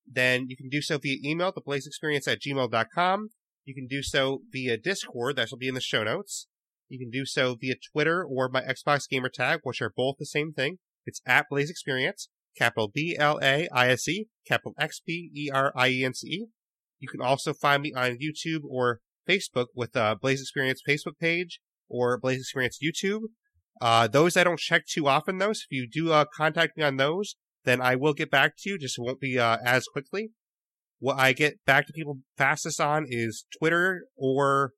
[0.06, 3.30] then you can do so via email, theblaisexperience at gmail.com.
[3.64, 6.48] You can do so via Discord, that will be in the show notes.
[6.88, 10.26] You can do so via Twitter or my Xbox gamer tag, which are both the
[10.26, 10.78] same thing.
[11.06, 12.28] It's at Blaise XPerience,
[12.58, 16.14] capital B L A I S E, capital X P E R I E N
[16.14, 16.46] C E.
[17.00, 21.18] You can also find me on YouTube or Facebook with the uh, Blaise XPerience Facebook
[21.20, 23.22] page or Blaise XPerience YouTube.
[23.82, 25.54] Uh, those I don't check too often, though.
[25.54, 27.36] So if you do uh, contact me on those,
[27.66, 28.78] then I will get back to you.
[28.78, 30.32] Just won't be uh, as quickly.
[31.00, 34.72] What I get back to people fastest on is Twitter or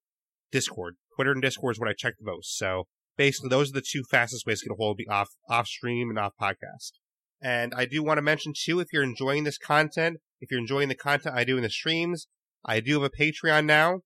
[0.51, 0.95] Discord.
[1.15, 2.57] Twitter and Discord is what I check the most.
[2.57, 2.85] So
[3.17, 5.67] basically, those are the two fastest ways to get a hold of me off off
[5.67, 6.93] stream and off podcast.
[7.41, 10.89] And I do want to mention too, if you're enjoying this content, if you're enjoying
[10.89, 12.27] the content I do in the streams,
[12.65, 14.01] I do have a Patreon now.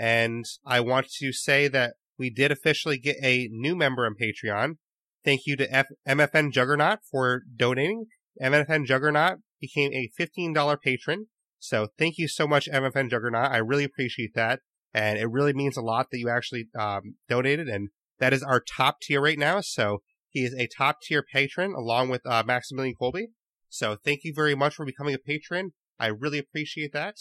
[0.00, 4.76] And I want to say that we did officially get a new member on Patreon.
[5.24, 8.06] Thank you to F- MFN Juggernaut for donating.
[8.42, 11.26] MFN Juggernaut became a $15 patron.
[11.58, 13.52] So thank you so much, MFN Juggernaut.
[13.52, 14.60] I really appreciate that.
[14.92, 17.68] And it really means a lot that you actually um, donated.
[17.68, 19.60] And that is our top tier right now.
[19.60, 20.02] So
[20.32, 23.28] he is a top tier patron along with uh, Maximilian Colby.
[23.68, 25.72] So thank you very much for becoming a patron.
[25.98, 27.16] I really appreciate that.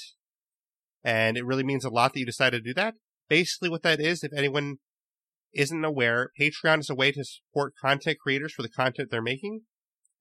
[1.04, 2.96] And it really means a lot that you decided to do that.
[3.28, 4.78] Basically, what that is, if anyone
[5.54, 9.62] isn't aware, Patreon is a way to support content creators for the content they're making.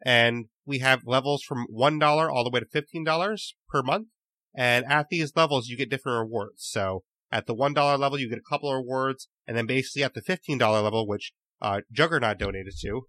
[0.05, 3.39] And we have levels from $1 all the way to $15
[3.69, 4.09] per month.
[4.55, 6.65] And at these levels, you get different rewards.
[6.65, 9.29] So at the $1 level, you get a couple of rewards.
[9.47, 13.03] And then basically at the $15 level, which uh, Juggernaut donated to,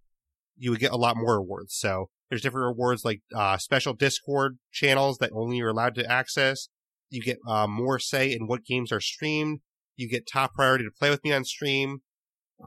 [0.58, 1.76] you would get a lot more rewards.
[1.76, 6.68] So there's different rewards like uh, special Discord channels that only you're allowed to access.
[7.10, 9.60] You get uh, more say in what games are streamed.
[9.96, 12.02] You get top priority to play with me on stream.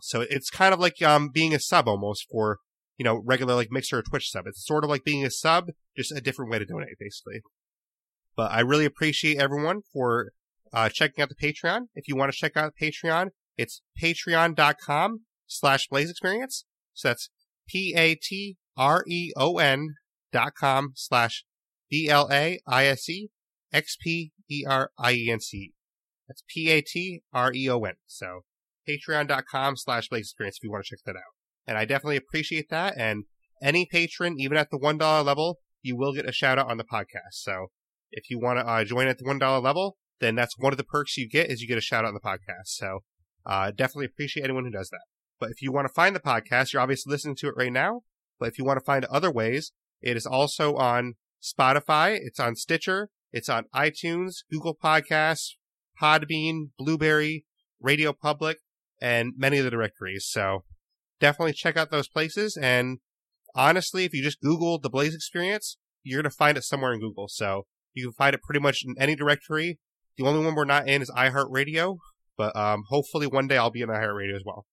[0.00, 2.58] So it's kind of like um, being a sub almost for
[2.98, 4.46] you know regular like Mixer or Twitch sub.
[4.46, 7.42] It's sort of like being a sub, just a different way to donate, basically.
[8.36, 10.32] But I really appreciate everyone for
[10.72, 11.82] uh, checking out the Patreon.
[11.94, 16.64] If you want to check out Patreon, it's patreon.com slash blaise xperience.
[16.92, 17.30] So that's
[17.68, 19.94] P A T R E O N
[20.32, 21.44] dot com slash
[21.90, 23.30] B L A I S E
[23.72, 25.72] X P E R I E N C.
[26.28, 27.94] That's P A T R E O N.
[28.06, 28.40] So
[28.88, 31.32] patreon.com slash blaise xperience if you want to check that out.
[31.66, 32.94] And I definitely appreciate that.
[32.96, 33.24] And
[33.62, 36.84] any patron, even at the $1 level, you will get a shout out on the
[36.84, 37.32] podcast.
[37.32, 37.68] So
[38.10, 40.84] if you want to uh, join at the $1 level, then that's one of the
[40.84, 42.66] perks you get is you get a shout out on the podcast.
[42.66, 43.00] So
[43.46, 45.00] uh, definitely appreciate anyone who does that.
[45.40, 48.02] But if you want to find the podcast, you're obviously listening to it right now.
[48.38, 52.18] But if you want to find other ways, it is also on Spotify.
[52.20, 53.10] It's on Stitcher.
[53.32, 55.54] It's on iTunes, Google Podcasts,
[56.00, 57.44] Podbean, Blubrry,
[57.80, 58.58] Radio Public,
[59.00, 60.26] and many of the directories.
[60.28, 60.64] So
[61.20, 62.56] definitely check out those places.
[62.56, 62.98] And
[63.54, 67.00] honestly, if you just Google the Blaise XPerience, you're going to find it somewhere in
[67.00, 67.28] Google.
[67.28, 69.78] So you can find it pretty much in any directory.
[70.16, 71.98] The only one we're not in is iHeartRadio,
[72.36, 74.66] but um, hopefully one day I'll be in iHeartRadio as well.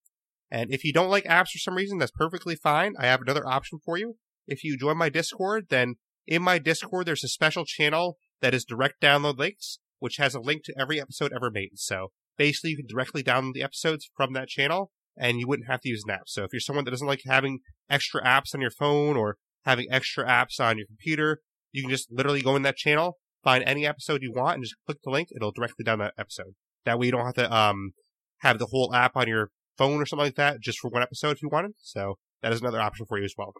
[0.52, 2.94] And if you don't like apps for some reason, that's perfectly fine.
[3.00, 4.16] I have another option for you.
[4.48, 5.96] If you join my Discord, then
[6.28, 10.42] in my Discord, there's a special channel that is direct download links, which has a
[10.42, 11.72] link to every episode ever made.
[11.76, 15.82] So basically, you can directly download the episodes from that channel and you wouldn't have
[15.82, 16.28] to use an app.
[16.28, 19.88] So if you're someone that doesn't like having extra apps on your phone or having
[19.90, 21.42] extra apps on your computer,
[21.72, 24.76] you can just literally go in that channel, find any episode you want, and just
[24.86, 25.30] click the link.
[25.36, 26.56] It'll directly down that episode.
[26.86, 27.92] That way you don't have to um
[28.40, 31.32] have the whole app on your phone or something like that just for one episode
[31.32, 31.72] if you wanted.
[31.80, 33.54] So that is another option for you as well.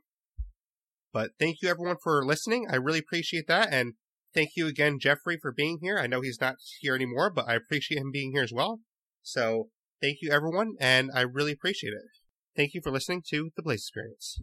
[1.14, 2.68] But thank you everyone for listening.
[2.70, 3.72] I really appreciate that.
[3.72, 3.94] And
[4.34, 5.98] thank you again, Geoffrey, for being here.
[5.98, 8.80] I know he's not here anymore, but I appreciate him being here as well.
[9.22, 9.70] So
[10.02, 12.02] thank you everyone, and I really appreciate it.
[12.56, 14.40] Thank you for listening to The Blaise XPerience.